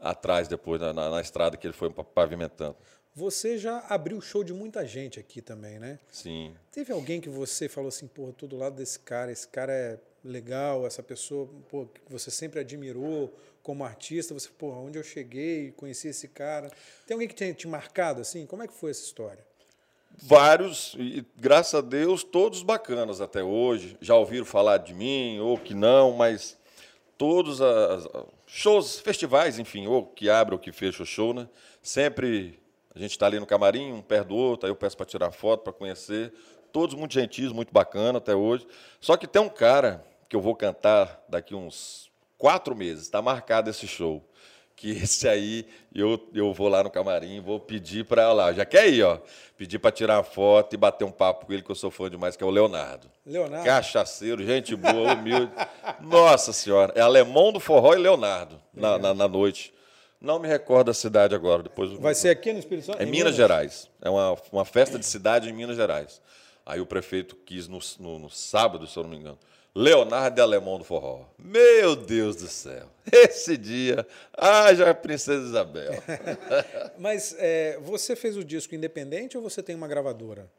[0.00, 2.76] atrás depois, na, na- na estrada que ele foi pa- pavimentando.
[3.14, 5.98] Você já abriu o show de muita gente aqui também, né?
[6.10, 6.54] Sim.
[6.70, 9.98] Teve alguém que você falou assim, porra, tô do lado desse cara, esse cara é
[10.24, 15.72] legal, essa pessoa, pô, que você sempre admirou como artista, você, porra, onde eu cheguei,
[15.72, 16.70] conheci esse cara.
[17.06, 18.46] Tem alguém que tenha te marcado assim?
[18.46, 19.44] Como é que foi essa história?
[20.22, 23.96] Vários, e graças a Deus, todos bacanas até hoje.
[24.00, 26.56] Já ouviram falar de mim, ou que não, mas
[27.16, 28.08] todos os
[28.46, 31.48] shows, festivais, enfim, ou que abre ou que fecha o show, né?
[31.82, 32.59] Sempre
[32.94, 35.30] a gente está ali no camarim, um perto do outro, aí eu peço para tirar
[35.30, 36.32] foto, para conhecer.
[36.72, 38.66] Todos muito gentis, muito bacana até hoje.
[39.00, 43.70] Só que tem um cara que eu vou cantar daqui uns quatro meses, está marcado
[43.70, 44.24] esse show.
[44.74, 48.88] Que esse aí eu, eu vou lá no camarim, vou pedir para lá, já quer
[48.88, 49.18] ir, ó.
[49.56, 52.10] Pedir para tirar uma foto e bater um papo com ele, que eu sou fã
[52.10, 53.08] demais, que é o Leonardo.
[53.24, 53.66] Leonardo?
[53.66, 55.52] Cachaceiro, gente boa, humilde.
[56.00, 59.72] Nossa Senhora, é alemão do forró e Leonardo na, na, na noite.
[60.20, 61.62] Não me recordo a cidade agora.
[61.62, 63.00] Depois Vai ser aqui no Espírito Santo?
[63.00, 63.88] é Em Minas Gerais.
[64.02, 66.20] É uma, uma festa de cidade em Minas Gerais.
[66.66, 69.38] Aí o prefeito quis no, no- no sábado, se eu não me engano.
[69.74, 71.24] Leonardo de Alemão do Forró.
[71.38, 72.86] Meu Deus do céu.
[73.10, 74.06] Esse dia.
[74.36, 75.92] Ah, já Princesa Isabel.
[76.98, 80.50] Mas é, você fez o disco independente ou você tem uma gravadora?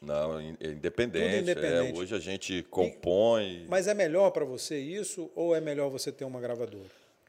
[0.00, 1.24] Não, é independente.
[1.38, 1.96] Tudo independente.
[1.96, 3.64] é, hoje a gente compõe.
[3.68, 6.84] Mas é melhor para você isso ou é melhor você ter uma gravadora?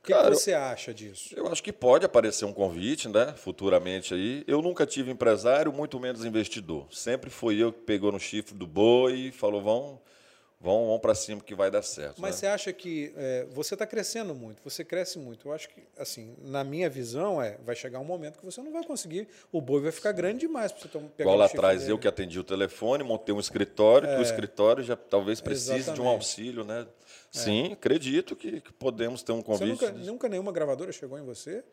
[0.06, 1.34] O que, Cara, que você acha disso?
[1.36, 3.34] Eu acho que pode aparecer um convite, né?
[3.36, 4.44] Futuramente aí.
[4.46, 6.86] Eu nunca tive empresário, muito menos investidor.
[6.92, 10.00] Sempre foi eu que pegou no chifre do boi e falou: vão,
[10.62, 12.22] vão, vão para cima que vai dar certo.
[12.22, 12.38] Mas né?
[12.38, 15.48] você acha que é, você está crescendo muito, você cresce muito.
[15.48, 18.72] Eu acho que, assim, na minha visão, é, vai chegar um momento que você não
[18.72, 21.94] vai conseguir, o boi vai ficar grande demais para você pegar Igual lá atrás, dele.
[21.94, 25.78] eu que atendi o telefone, montei um escritório, que o escritório já talvez precise de
[25.80, 25.82] um É.
[25.82, 26.06] Exatamente.
[26.06, 26.14] É.
[26.14, 26.86] auxílio, né?
[27.32, 29.70] Sim, acredito que, que podemos ter um convite.
[29.72, 31.64] nunca, nunca nenhuma gravadora chegou em você?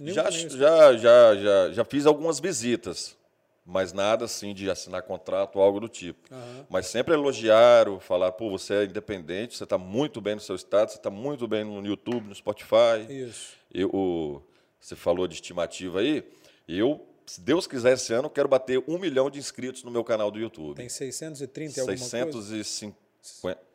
[0.00, 3.16] Já, já, já, já, já fiz algumas visitas,
[3.64, 6.28] mas nada assim de assinar contrato ou algo do tipo.
[6.68, 10.90] Mas sempre elogiaram, falar, pô, você é independente, você está muito bem no seu estado,
[10.90, 13.06] você está muito bem no YouTube, no Spotify.
[13.08, 13.54] Isso.
[13.72, 14.42] Eu, o-
[14.78, 16.22] você falou de estimativa aí,
[16.68, 20.30] eu, se Deus quiser, esse ano, quero bater um milhão de inscritos no meu canal
[20.30, 20.76] do YouTube.
[20.76, 22.48] Tem 630 e alguma coisa?
[22.48, 23.65] 650.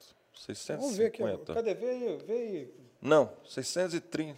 [0.46, 0.82] 650.
[0.82, 1.54] Vamos ver aqui.
[1.54, 1.74] Cadê?
[1.74, 2.74] Vê aí, vê aí.
[3.02, 4.38] Não, 630.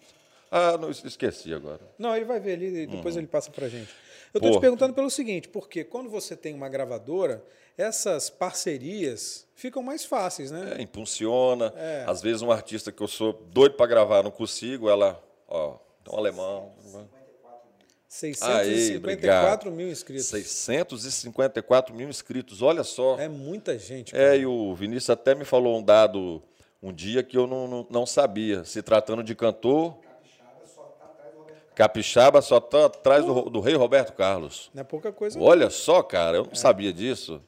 [0.52, 1.82] Ah, não, esqueci agora.
[1.98, 3.90] Não, ele vai ver ali e depois ele passa pra gente.
[4.34, 4.62] Eu estou te Uhum.
[4.62, 7.44] Perguntando pelo seguinte, porque quando você tem uma gravadora,
[7.78, 10.76] essas parcerias ficam mais fáceis, né?
[10.78, 11.74] É, impulsiona.
[11.76, 12.04] É.
[12.08, 15.78] Às vezes um artista que eu sou doido para gravar, não consigo, ela, ó,
[16.12, 16.74] um alemão.
[18.14, 19.72] 654 obrigado.
[19.72, 20.28] mil inscritos.
[20.28, 23.18] 654 mil inscritos, olha só.
[23.20, 24.16] É muita gente.
[24.16, 24.36] É, cara.
[24.36, 26.42] e o Vinícius até me falou um dado
[26.82, 28.64] um dia que eu não, não, não sabia.
[28.66, 29.98] Se tratando de cantor.
[31.74, 34.70] Capixaba só está atrás do, do rei Roberto Carlos.
[34.76, 35.40] Não é pouca coisa.
[35.40, 36.40] Olha só, cara, É.
[36.40, 37.42] eu não sabia disso.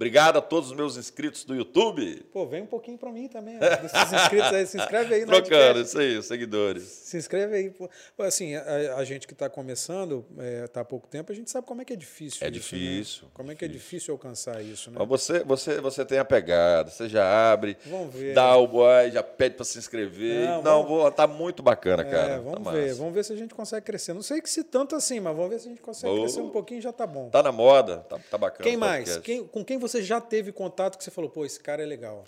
[0.00, 2.24] Obrigado a todos os meus inscritos do YouTube.
[2.32, 3.56] Pô, vem um pouquinho pra mim também.
[3.58, 6.84] ó, Desses inscritos aí, se inscreve aí Trocando, isso aí, seguidores.
[6.84, 7.68] Se inscreve aí.
[7.68, 7.86] pô.
[8.18, 10.24] Assim, a, a gente que está começando,
[10.64, 13.24] está há pouco tempo, a gente sabe como é que é difícil É isso, difícil,
[13.24, 13.30] Né?
[13.34, 14.96] Como é que é difícil alcançar isso, né?
[14.98, 18.32] Mas você, você, você tem a pegada, você já abre, Vamos ver.
[18.32, 20.46] dá o boy, já pede para se inscrever.
[20.46, 22.40] Não, Não, vamos- vou, tá muito bacana, É, cara.
[22.40, 22.94] vamos tá ver, massa.
[22.98, 24.14] vamos ver se a gente consegue crescer.
[24.14, 26.48] Não sei que se tanto assim, mas vamos ver se a gente consegue crescer um
[26.48, 27.28] pouquinho já tá bom.
[27.28, 28.64] Tá na moda, tá, tá bacana.
[28.64, 29.18] Quem mais?
[29.18, 32.24] Quem- com quem você já teve contato que você falou, pô, esse cara é legal?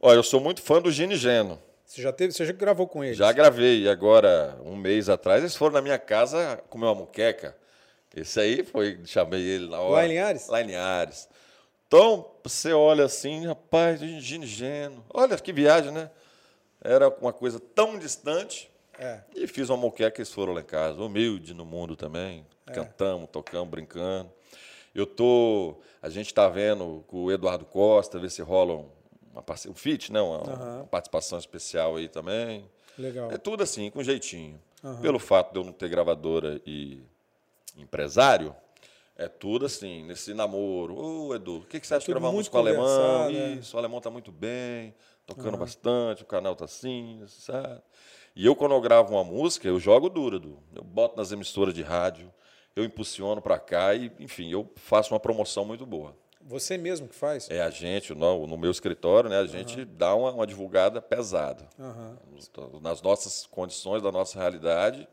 [0.00, 1.60] Olha, eu sou muito fã do Gini Geno.
[1.84, 3.14] Você já teve, você já gravou com ele?
[3.14, 7.56] Já gravei, agora, um mês atrás, eles foram na minha casa comer uma muqueca.
[8.14, 9.94] Esse aí foi, chamei ele na hora.
[9.94, 10.48] Lá em Linhares?
[10.48, 11.28] Lá em Linhares.
[11.86, 15.04] Então, você olha assim, rapaz, Gini Geno.
[15.12, 16.08] Olha que viagem, né?
[16.80, 18.70] Era uma coisa tão distante.
[18.98, 19.20] É.
[19.34, 21.00] E fiz uma moqueca, eles foram lá em casa.
[21.02, 22.46] Humilde no mundo também.
[22.66, 22.72] É.
[22.72, 24.30] Cantamos, tocamos, brincando.
[24.94, 25.76] Eu tô.
[26.02, 28.88] A gente está vendo com o Eduardo Costa, ver se rola um,
[29.32, 30.20] uma um feat, né?
[30.20, 32.68] Uma, uma participação especial aí também.
[32.98, 33.30] Legal.
[33.30, 34.60] É tudo assim, com jeitinho.
[35.02, 37.02] Pelo fato de eu não ter gravadora e
[37.76, 38.54] empresário,
[39.14, 40.96] é tudo assim, nesse namoro.
[40.96, 42.86] Ô, Edu, o que, que você acha de gravar música com o alemão?
[42.86, 43.52] conversado, é.
[43.54, 44.94] Isso, o alemão tá muito bem,
[45.26, 47.82] tocando bastante, o canal tá assim, sabe?
[48.34, 50.58] E eu, quando eu gravo uma música, eu jogo duro, Edu.
[50.74, 52.32] Eu boto nas emissoras de rádio,
[52.80, 56.16] eu impulsiono para cá e, enfim, eu faço uma promoção muito boa.
[56.42, 57.48] Você mesmo que faz?
[57.50, 61.68] É a gente, no, no meu escritório, né, a gente dá uma, uma divulgada pesada.
[62.32, 62.50] Nos-
[62.82, 65.06] Nas nossas condições, da nossa realidade,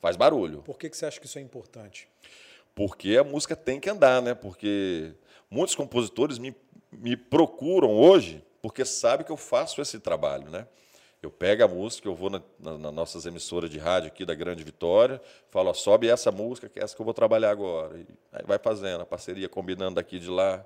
[0.00, 0.62] faz barulho.
[0.62, 2.08] Por que, que você acha que isso é importante?
[2.74, 4.34] Porque a música tem que andar, né?
[4.34, 5.14] Porque
[5.50, 6.54] muitos compositores me,
[6.92, 10.66] me procuram hoje porque sabem que eu faço esse trabalho, né?
[11.26, 14.32] Eu pego a música, eu vou na, na- nas nossas emissoras de rádio aqui da
[14.34, 15.20] Grande Vitória,
[15.50, 17.96] falo, ó, sobe essa música, que é essa que eu vou trabalhar agora.
[17.98, 20.64] E aí vai fazendo, a parceria combinando daqui de lá,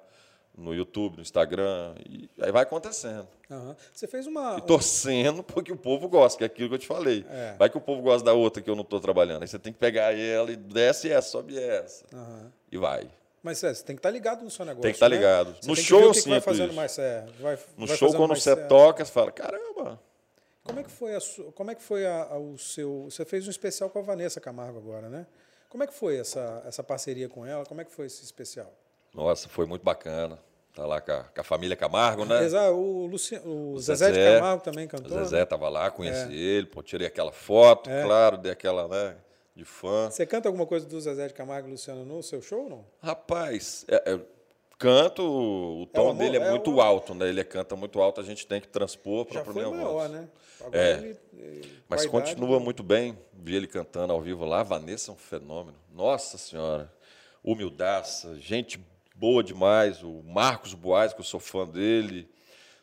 [0.54, 3.26] no YouTube, no Instagram, e aí vai acontecendo.
[3.50, 3.74] Aham.
[3.90, 4.58] Você fez uma.
[4.58, 7.24] E torcendo porque o povo gosta, que é aquilo que eu te falei.
[7.30, 7.54] É.
[7.58, 9.40] Vai que o povo gosta da outra que eu não estou trabalhando.
[9.42, 12.04] Aí você tem que pegar ela e desce essa, sobe essa.
[12.12, 12.52] Aham.
[12.70, 13.08] E vai.
[13.42, 14.82] Mas você tem que estar ligado no seu negócio.
[14.82, 15.16] Tem que estar né?
[15.16, 15.56] ligado.
[15.58, 16.76] Você No show eu vai fazendo isso.
[16.76, 19.98] mais é, vai, No vai show, quando você toca, você fala, caramba.
[20.70, 21.20] Como é que foi a
[21.54, 24.40] como é que foi a- a- o seu você fez um especial com a Vanessa
[24.40, 25.26] Camargo agora, né?
[25.68, 27.64] Como é que foi essa essa parceria com ela?
[27.66, 28.72] Como é que foi esse especial?
[29.14, 30.38] Nossa, foi muito bacana.
[30.72, 32.44] Tá lá com a, com a família Camargo, né?
[32.44, 35.18] Exato, o, Luci, o, O Zezé, de Camargo também O cantou.
[35.18, 35.44] Zezé né?
[35.44, 38.04] tava lá, conheci ele, pô, tirei aquela foto, É.
[38.04, 39.16] claro, dei aquela, né,
[39.52, 40.08] de fã.
[40.08, 42.84] Você canta alguma coisa do Zezé de Camargo e Luciano no seu show ou não?
[43.02, 44.20] Rapaz, é- é,
[44.80, 47.28] canto, o tom o amor- dele é, é muito o- alto, né?
[47.28, 50.10] Ele canta muito alto, a gente tem que transpor para foi minha maior, voz.
[50.10, 50.28] né?
[50.60, 50.92] Agora É.
[50.94, 53.16] ele, eh, Mas com a idade, continua muito bem.
[53.32, 54.60] Vi ele cantando ao vivo lá.
[54.60, 55.76] A Vanessa é um fenômeno.
[55.94, 56.92] Nossa Senhora.
[57.44, 58.78] Humildaça, gente
[59.14, 60.02] boa demais.
[60.02, 62.28] O Marcos Boaz, que eu sou fã dele.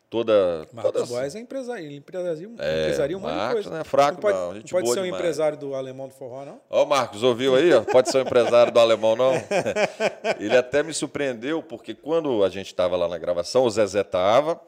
[0.10, 0.68] Toda.
[0.72, 3.70] Marcos todas- Boas é empresário, ele empresaria, É, empresaria um monte de Marcos coisa.
[3.70, 5.20] não é fraco, não pode, não, gente pode ser um demais.
[5.22, 6.62] empresário do alemão do forró, não?
[6.70, 7.74] Ó, Marcos, ouviu aí?
[7.74, 7.82] ó?
[7.84, 9.32] Pode ser um empresário do alemão, não?
[10.40, 14.60] Ele até me surpreendeu, porque quando a gente estava lá na gravação, o Zezé estava,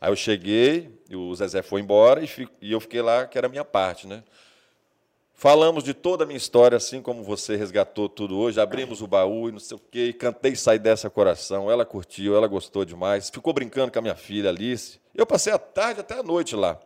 [0.00, 2.28] aí eu cheguei, e o Zezé foi embora e,
[2.60, 4.22] e eu fiquei lá, que era a minha parte, né?
[5.38, 8.58] Falamos de toda a minha história, assim como você resgatou tudo hoje.
[8.58, 11.70] Abrimos o baú e não sei o quê, e cantei Sai Dessa Coração.
[11.70, 13.28] Ela curtiu, ela gostou demais.
[13.28, 14.98] Ficou brincando com a minha filha Alice.
[15.14, 16.80] Eu passei a tarde até a noite lá,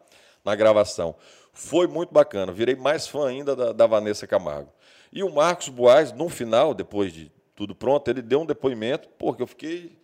[0.45, 1.15] na gravação.
[1.53, 2.51] Foi muito bacana.
[2.51, 4.73] Virei mais fã ainda da, da Vanessa Camargo.
[5.13, 9.45] E o Marcos Boaz, no final, depois de tudo pronto, ele deu um depoimento, porque
[9.45, 9.97] eu fiquei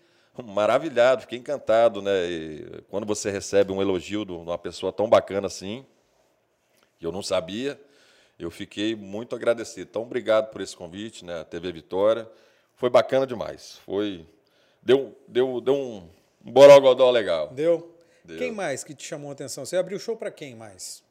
[0.44, 2.00] maravilhado, fiquei encantado.
[2.00, 2.26] Né?
[2.30, 5.84] E quando você recebe um elogio de uma pessoa tão bacana assim,
[6.96, 7.76] que eu não sabia,
[8.38, 9.88] eu fiquei muito agradecido.
[9.90, 11.44] Então, obrigado por esse convite, né?
[11.44, 12.28] TV Vitória.
[12.74, 13.78] Foi bacana demais.
[13.84, 14.26] Foi
[14.82, 16.08] deu deu deu um
[16.40, 17.48] borogodó legal.
[17.48, 17.94] Deu?
[18.24, 18.38] Deu.
[18.38, 19.64] Quem mais que te chamou a atenção?
[19.64, 21.04] Você abriu show para quem mais?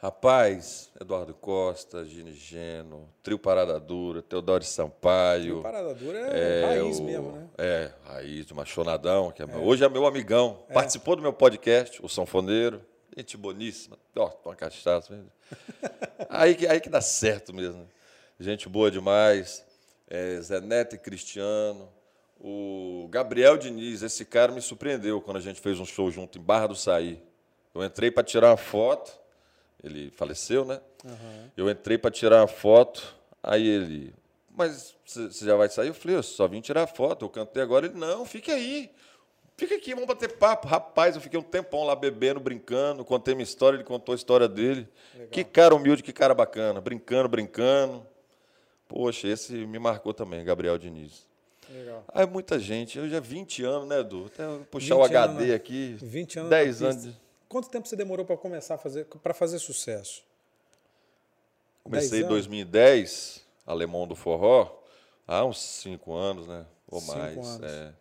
[0.00, 5.58] Rapaz, Eduardo Costa, Gini Geno, Trio Parada Dura, Teodoro Sampaio.
[5.58, 7.48] O Parada Dura é, raiz o- mesmo, né?
[7.58, 10.62] É, raiz de Machonadão, que é meu- hoje é meu amigão.
[10.72, 12.80] Participou do meu podcast, o Sanfoneiro.
[13.16, 13.98] Gente boníssima.
[14.16, 15.12] Ó, uma cachaça.
[16.28, 17.80] aí, que, aí que dá certo mesmo.
[17.80, 17.86] né?
[18.40, 19.64] Gente boa demais.
[20.08, 21.88] É, Zé Neto e Cristiano.
[22.40, 26.42] O Gabriel Diniz, esse cara me surpreendeu quando a gente fez um show junto em
[26.42, 27.20] Barra do Saí.
[27.74, 29.12] Eu entrei para tirar uma foto.
[29.82, 30.80] Ele faleceu, né?
[31.56, 33.16] Eu entrei para tirar uma foto.
[33.42, 34.14] Aí ele,
[34.58, 35.88] mas você já vai sair?
[35.88, 37.24] Eu falei, eu só vim tirar foto.
[37.24, 37.86] Eu cantei agora.
[37.86, 38.90] Ele, não, fica aí.
[39.58, 40.68] Fica aqui, vamos bater papo.
[40.68, 43.04] Rapaz, eu fiquei um tempão lá bebendo, brincando.
[43.04, 44.88] Contei minha história, ele contou a história dele.
[45.32, 46.80] Que cara humilde, que cara bacana.
[46.80, 48.06] Brincando, brincando.
[48.86, 51.26] Poxa, esse me marcou também, Gabriel Diniz.
[51.68, 52.04] Legal.
[52.14, 54.26] Aí muita gente, eu já 20 anos, né, Edu?
[54.32, 55.96] Até puxar o 20 anos HD na- aqui.
[56.00, 57.02] 20 anos 10 na anos.
[57.02, 57.16] de-
[57.48, 60.22] Quanto tempo você demorou para começar a fazer para fazer sucesso?
[61.82, 62.28] Comecei 10 em anos?
[62.30, 64.78] 2010, Alemão do Forró,
[65.26, 66.64] há uns 5 anos, né?
[66.90, 67.36] Ou Cinco mais.
[67.36, 67.62] anos.
[67.72, 67.92] É.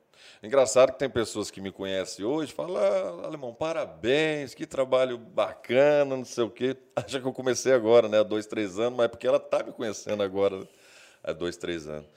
[0.43, 6.15] Engraçado que tem pessoas que me conhecem hoje falam, ah, Alemão, parabéns, que trabalho bacana,
[6.15, 6.77] não sei o quê.
[6.95, 8.19] Acha que eu comecei agora, né?
[8.19, 10.67] Há dois, três anos, mas é porque ela está me conhecendo agora,
[11.23, 12.07] há dois, três anos.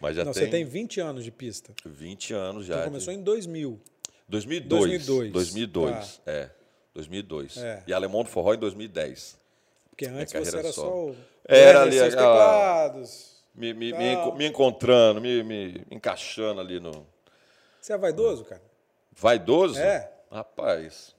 [0.00, 1.72] Mas já Não, tem, você tem 20 anos de pista.
[1.84, 2.74] 20 anos já.
[2.74, 3.80] Então de- começou em 2000.
[4.28, 5.06] 2002.
[5.06, 5.32] 2002.
[5.32, 6.50] 2002, é.
[6.94, 7.56] 2002.
[7.58, 7.82] É.
[7.86, 9.38] E Alemão do Forró em 2010.
[9.90, 11.14] Porque antes você era solo.
[11.14, 13.34] só o Era ali, seus ah, teclados.
[13.54, 17.06] Me, me, me, me encontrando, me, me encaixando ali no.
[17.84, 18.62] Você é vaidoso, cara?
[19.12, 19.78] Vaidoso?
[19.78, 20.10] É.
[20.32, 21.14] Rapaz.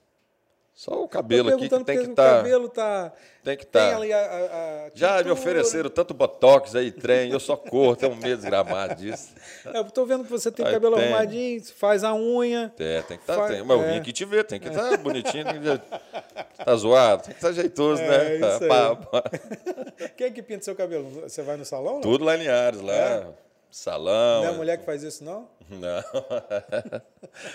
[0.74, 2.34] Só o cabelo aqui que tem que estar.
[2.34, 3.12] o cabelo tá.
[3.44, 3.94] Tem que estar.
[3.96, 4.18] ali a.
[4.18, 8.96] a- Já me ofereceram tanto botox aí, trem, eu só corro, tenho um medo desgramado
[8.96, 9.32] disso.
[9.72, 11.04] É, Eu tô vendo que você tem o Aí cabelo tem.
[11.04, 12.74] arrumadinho, faz a unha.
[12.80, 13.36] É, tem que estar.
[13.36, 13.62] Faz- tem.
[13.64, 13.92] Mas eu é.
[13.92, 15.44] vim aqui te ver, tem que estar bonitinho.
[15.44, 18.48] Tem que tá zoado, tem que estar jeitoso, É, né?
[18.54, 18.68] isso aí.
[18.68, 19.22] Pá, pá.
[20.18, 21.08] Quem é que pinta seu cabelo?
[21.22, 21.94] Você vai no salão?
[21.94, 23.28] Não, Tudo lá em Linhares, lá.
[23.70, 24.42] Salão.
[24.42, 25.48] não é a mulher que faz isso, não?
[25.68, 26.02] Não.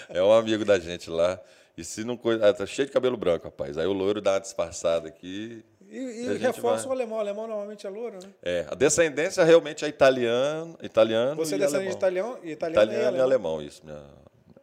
[0.10, 1.40] É um amigo da gente lá.
[1.78, 2.50] E se não coisa.
[2.50, 3.78] Ah, tá cheio de cabelo branco, rapaz.
[3.78, 5.64] Aí o loiro dá uma disfarçada aqui.
[5.90, 7.18] E, e reforça vai- o alemão.
[7.18, 8.30] O alemão normalmente é louro, né?
[8.44, 12.38] É, a descendência realmente é italiano, italiano Você é descendente de alemão.
[12.38, 13.52] italiano, italiano, Italiano e e alemão.
[13.56, 13.82] alemão, isso.
[13.86, 14.04] Minha,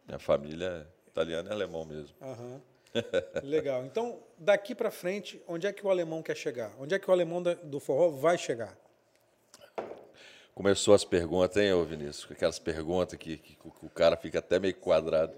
[0.07, 2.15] minha família é italiana e alemão mesmo.
[2.21, 2.61] Aham.
[3.43, 3.83] Legal.
[3.85, 6.71] Então, daqui para frente, onde é que o alemão quer chegar?
[6.79, 8.75] Onde é que o alemão do forró vai chegar?
[10.59, 12.27] Começou as perguntas, hein, ô Vinícius?
[12.29, 15.33] Aquelas perguntas que, que o cara fica até meio quadrado.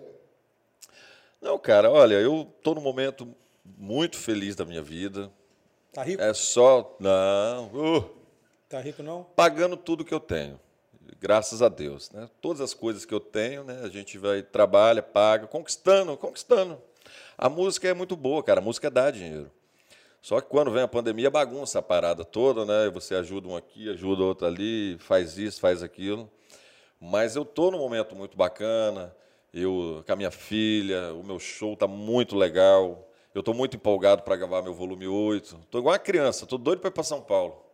[1.40, 3.32] Não, cara, olha, eu estou num momento
[3.64, 5.32] muito feliz da minha vida.
[5.94, 6.24] Tá rico?
[6.24, 6.98] É só.
[7.00, 7.68] Não.
[7.68, 8.10] uh,
[8.68, 9.24] Tá rico não?
[9.36, 10.60] pagando tudo que eu tenho.
[11.20, 12.10] Graças a Deus.
[12.10, 12.28] Né?
[12.42, 13.80] Todas as coisas que eu tenho, né?
[13.84, 16.82] a gente vai, trabalha, paga, conquistando, conquistando.
[17.38, 18.60] A música é muito boa, cara.
[18.60, 19.52] A música dá dinheiro.
[20.22, 22.90] Só que quando vem a pandemia, bagunça a parada toda, né?
[22.92, 26.30] Você ajuda um aqui, ajuda outro ali, faz isso, faz aquilo.
[27.00, 29.16] Mas eu tô num momento muito bacana.
[29.54, 33.08] Eu com a minha filha, o meu show tá muito legal.
[33.34, 35.58] Eu tô muito empolgado para gravar meu volume 8.
[35.72, 37.66] Tô igual uma criança, tô doido para ir para São Paulo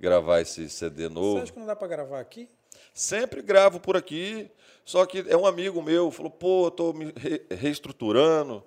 [0.00, 1.38] gravar esse CD Você novo.
[1.42, 2.48] acha que não dá para gravar aqui?
[2.92, 4.50] Sempre gravo por aqui,
[4.84, 8.62] só que é um amigo meu, falou, pô, tô me re- reestruturando,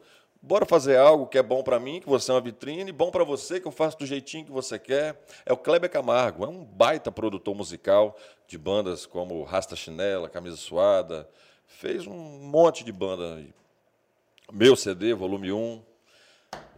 [0.47, 3.25] bora fazer algo que é bom para mim, que você é uma vitrine, bom para
[3.25, 5.21] você, que eu faço do jeitinho que você quer.
[5.45, 8.15] É o Kleber Camargo, é um baita produtor musical
[8.47, 11.29] de bandas como Rasta Chinela, Camisa Suada,
[11.67, 13.43] fez um monte de banda.
[14.51, 15.83] Meu CD, volume 1.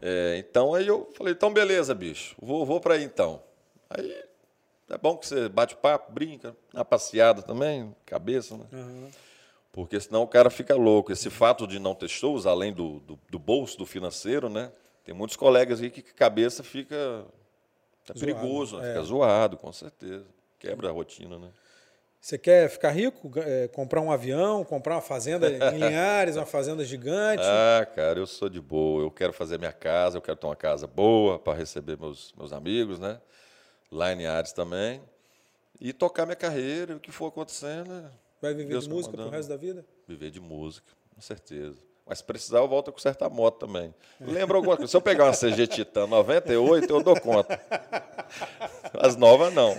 [0.02, 3.44] É, então aí eu falei, então beleza, bicho, vou, vou para aí então.
[3.88, 4.24] Aí
[4.90, 8.66] é bom que você bate papo, brinca, uma passeada também, cabeça, né?
[9.72, 11.12] Porque senão o cara fica louco.
[11.12, 14.72] Esse fato de não ter shows, além do, do, do bolso, do financeiro, né?
[15.04, 17.26] Tem muitos colegas aí que a cabeça fica
[18.06, 18.86] tá Zoado, perigoso, né?
[18.86, 18.94] é.
[18.94, 20.26] fica zoado, com certeza.
[20.58, 21.50] Quebra a rotina, né?
[22.20, 23.32] Você quer ficar rico?
[23.38, 27.44] É, comprar um avião, comprar uma fazenda em Linhares, uma fazenda gigante?
[27.46, 29.04] Ah, cara, eu sou de boa.
[29.04, 32.52] Eu quero fazer minha casa, eu quero ter uma casa boa para receber meus, meus
[32.52, 33.22] amigos, né?
[33.90, 35.02] Lá em Ares também.
[35.80, 39.30] E tocar minha carreira, o que for acontecendo, é Vai viver Deus de música pro
[39.30, 39.86] resto da vida?
[40.08, 41.78] viver de música, com certeza.
[42.06, 43.94] Mas se precisar, eu volto a consertar a moto também.
[44.20, 44.90] Lembra alguma coisa?
[44.90, 47.62] Se eu pegar uma CG Titan 98, eu dou conta.
[49.00, 49.76] As novas, não.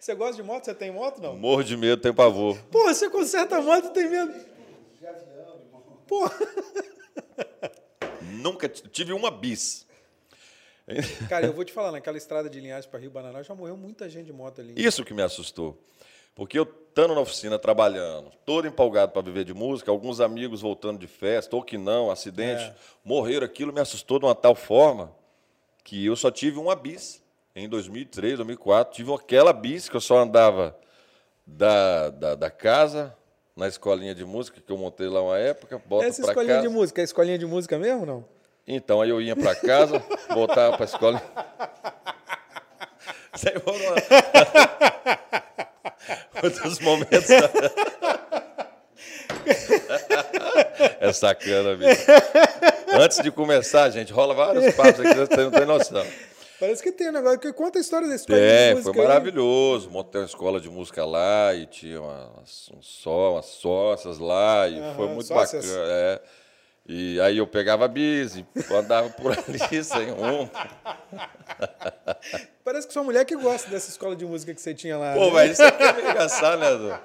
[0.00, 0.64] Você gosta de moto?
[0.64, 1.36] Você tem moto, não?
[1.36, 2.58] Morro de medo, tenho pavor.
[2.72, 4.34] Pô, você conserta a moto tem medo.
[6.08, 6.28] Pô,
[8.20, 9.86] Nunca tive uma bis.
[11.28, 14.08] cara, eu vou te falar, naquela estrada de Linhares para Rio Bananá já morreu muita
[14.08, 14.74] gente de moto ali.
[14.76, 15.78] Isso que me assustou.
[16.34, 20.98] Porque eu estando na oficina, trabalhando, todo empolgado para viver de música, alguns amigos voltando
[20.98, 22.74] de festa, ou que não, acidente, É.
[23.04, 23.44] morreram.
[23.44, 25.12] Aquilo me assustou de uma tal forma
[25.82, 27.22] que eu só tive uma bis.
[27.56, 30.76] Em 2003, 2004, tive aquela bis que eu só andava
[31.46, 33.16] da, da, da casa,
[33.56, 36.68] na escolinha de música que eu montei lá uma época, boto Essa escolinha casa.
[36.68, 38.24] de música, é escolinha de música mesmo, não?
[38.66, 41.22] Então, aí eu ia para casa, voltava para a escola.
[43.34, 43.54] Isso aí
[46.62, 47.30] dos momentos.
[51.00, 52.02] É sacana, bicho.
[52.92, 56.06] Antes de começar, gente, rola vários papos aqui, você não tem noção.
[56.60, 57.38] Parece que tem um negócio.
[57.40, 58.92] que Conta a história da escolinha de É, música.
[58.92, 59.08] foi aí.
[59.08, 59.90] maravilhoso.
[59.90, 64.80] Montei uma escola de música lá e tinha umas, um só, umas sócias lá e
[64.94, 65.66] foi muito sócias.
[65.66, 65.92] bacana.
[65.92, 66.20] é.
[66.86, 70.48] E aí eu pegava a bis e andava por ali sem um.
[72.64, 75.12] Parece que sua mulher que gosta dessa escola de música que você tinha lá.
[75.12, 75.30] Pô, né?
[75.32, 76.98] mas isso aqui é me engraçado, né, Edu?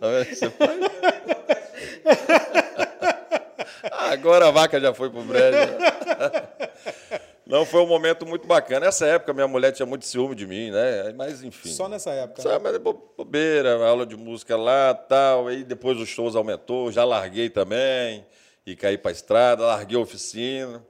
[0.00, 0.34] Tá vendo?
[0.34, 0.80] Você faz-
[4.10, 5.56] Agora a vaca já foi pro brejo.
[7.46, 8.86] Não, foi um momento muito bacana.
[8.86, 11.12] Nessa época, minha mulher tinha muito ciúme de mim, né?
[11.14, 11.68] Mas, enfim.
[11.68, 12.42] Só nessa época.
[12.42, 15.46] Sabe, mas é bo- bobeira, aula de música lá tal.
[15.48, 18.26] Aí depois os shows aumentou, já larguei também.
[18.66, 20.82] E caí pra estrada, larguei a oficina.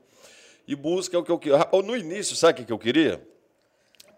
[0.67, 1.59] E é o que eu queria.
[1.85, 3.27] No início, sabe o que eu queria?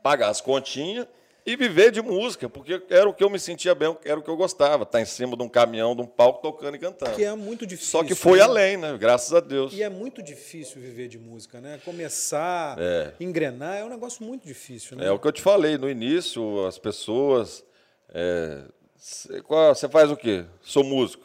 [0.02, 1.06] Pagar as continhas
[1.44, 4.28] e viver de música, porque era o que eu me sentia bem, era o que
[4.28, 4.82] eu gostava.
[4.82, 7.14] Estar em cima de um caminhão, de um palco, tocando e cantando.
[7.14, 7.92] Que é muito difícil.
[7.92, 8.44] Só que foi né?
[8.44, 8.96] além, né?
[8.98, 9.72] Graças a Deus.
[9.72, 11.80] E é muito difícil viver de música, né?
[11.84, 13.12] Começar, É.
[13.20, 15.06] engrenar, é um negócio muito difícil, né?
[15.06, 17.64] É o que eu te falei no início, as pessoas.
[18.12, 18.62] é,
[18.96, 20.44] Você faz o quê?
[20.62, 21.24] Sou músico.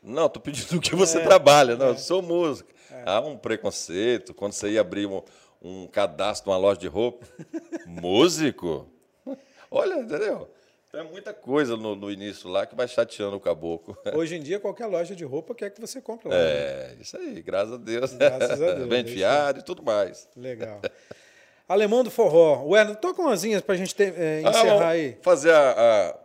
[0.00, 1.76] Não, tô pedindo o que você trabalha.
[1.76, 2.70] Não, sou músico.
[3.06, 5.22] Há um preconceito quando você ia abrir um,
[5.62, 7.24] um cadastro numa loja de roupa.
[7.86, 8.86] músico?
[9.70, 10.50] Olha, entendeu?
[10.90, 13.96] Tem muita coisa no, no início lá que vai chateando o caboclo.
[14.14, 16.34] Hoje em dia, qualquer loja de roupa quer que você compre lá.
[16.34, 16.42] né?
[16.42, 18.12] É, isso aí, graças a Deus.
[18.14, 20.28] Graças a Deus, Bem é fiado e tudo mais.
[20.36, 20.80] Legal.
[21.68, 22.64] Alemão do Forró.
[22.64, 25.18] Werner, toca umazinhas pra gente ter, é, Ah, encerrar vamos aí.
[25.22, 26.18] Fazer a, a,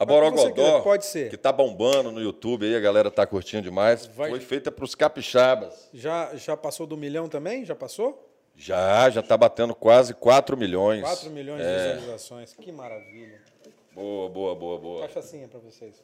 [0.00, 1.28] a Borogodó, pode ser.
[1.30, 4.06] que tá bombando no YouTube aí, a galera tá curtindo demais.
[4.06, 5.88] Vai- Foi feita para os capixabas.
[5.92, 7.64] Já, já passou do milhão também?
[7.64, 8.26] Já passou?
[8.56, 11.02] Já, já tá batendo quase 4 milhões.
[11.02, 11.92] 4 milhões de É.
[11.94, 12.54] visualizações.
[12.54, 13.40] Que maravilha.
[13.94, 15.02] Boa, boa, boa, boa.
[15.02, 16.02] Cachaçinha pra vocês.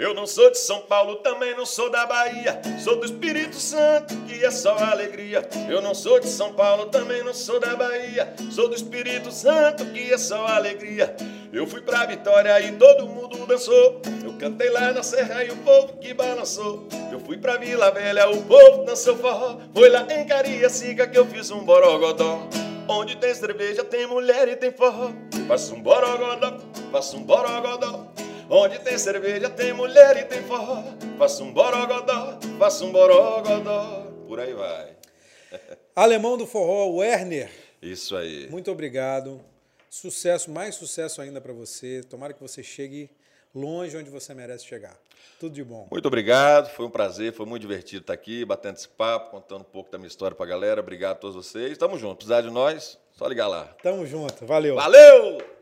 [0.00, 2.58] Eu não sou de São Paulo, também não sou da Bahia.
[2.82, 5.46] Sou do Espírito Santo, que é só alegria.
[5.68, 8.32] Eu não sou de São Paulo, também não sou da Bahia.
[8.50, 11.14] Sou do Espírito Santo, que é só alegria.
[11.52, 14.00] Eu fui pra Vitória e todo mundo dançou.
[14.24, 16.88] Eu cantei lá na Serra e o povo que balançou.
[17.12, 19.58] Eu fui pra Vila Velha, o povo dançou forró.
[19.74, 22.48] Foi lá em Cariacica que eu fiz um borogodó.
[22.88, 25.10] Onde tem cerveja, tem mulher e tem forró.
[25.46, 26.56] Faço um borogodó,
[26.90, 28.09] faço um borogodó.
[28.52, 30.82] Onde tem cerveja, tem mulher e tem forró.
[31.16, 34.08] Faço um borogodó, faço um borogodó.
[34.26, 34.96] Por aí vai.
[35.94, 37.48] Alemão do Forró, Werner.
[37.80, 38.48] Isso aí.
[38.50, 39.40] Muito obrigado.
[39.88, 42.02] Sucesso, mais sucesso ainda pra você.
[42.02, 43.08] Tomara que você chegue
[43.54, 44.98] longe onde você merece chegar.
[45.38, 45.86] Tudo de bom.
[45.88, 49.70] Muito obrigado, foi um prazer, foi muito divertido estar aqui, batendo esse papo, contando um
[49.70, 50.80] pouco da minha história pra galera.
[50.80, 51.78] Obrigado a todos vocês.
[51.78, 52.16] Tamo junto.
[52.16, 53.66] Precisar de nós, só ligar lá.
[53.80, 54.44] Tamo junto.
[54.44, 54.74] Valeu.
[54.74, 55.59] Valeu!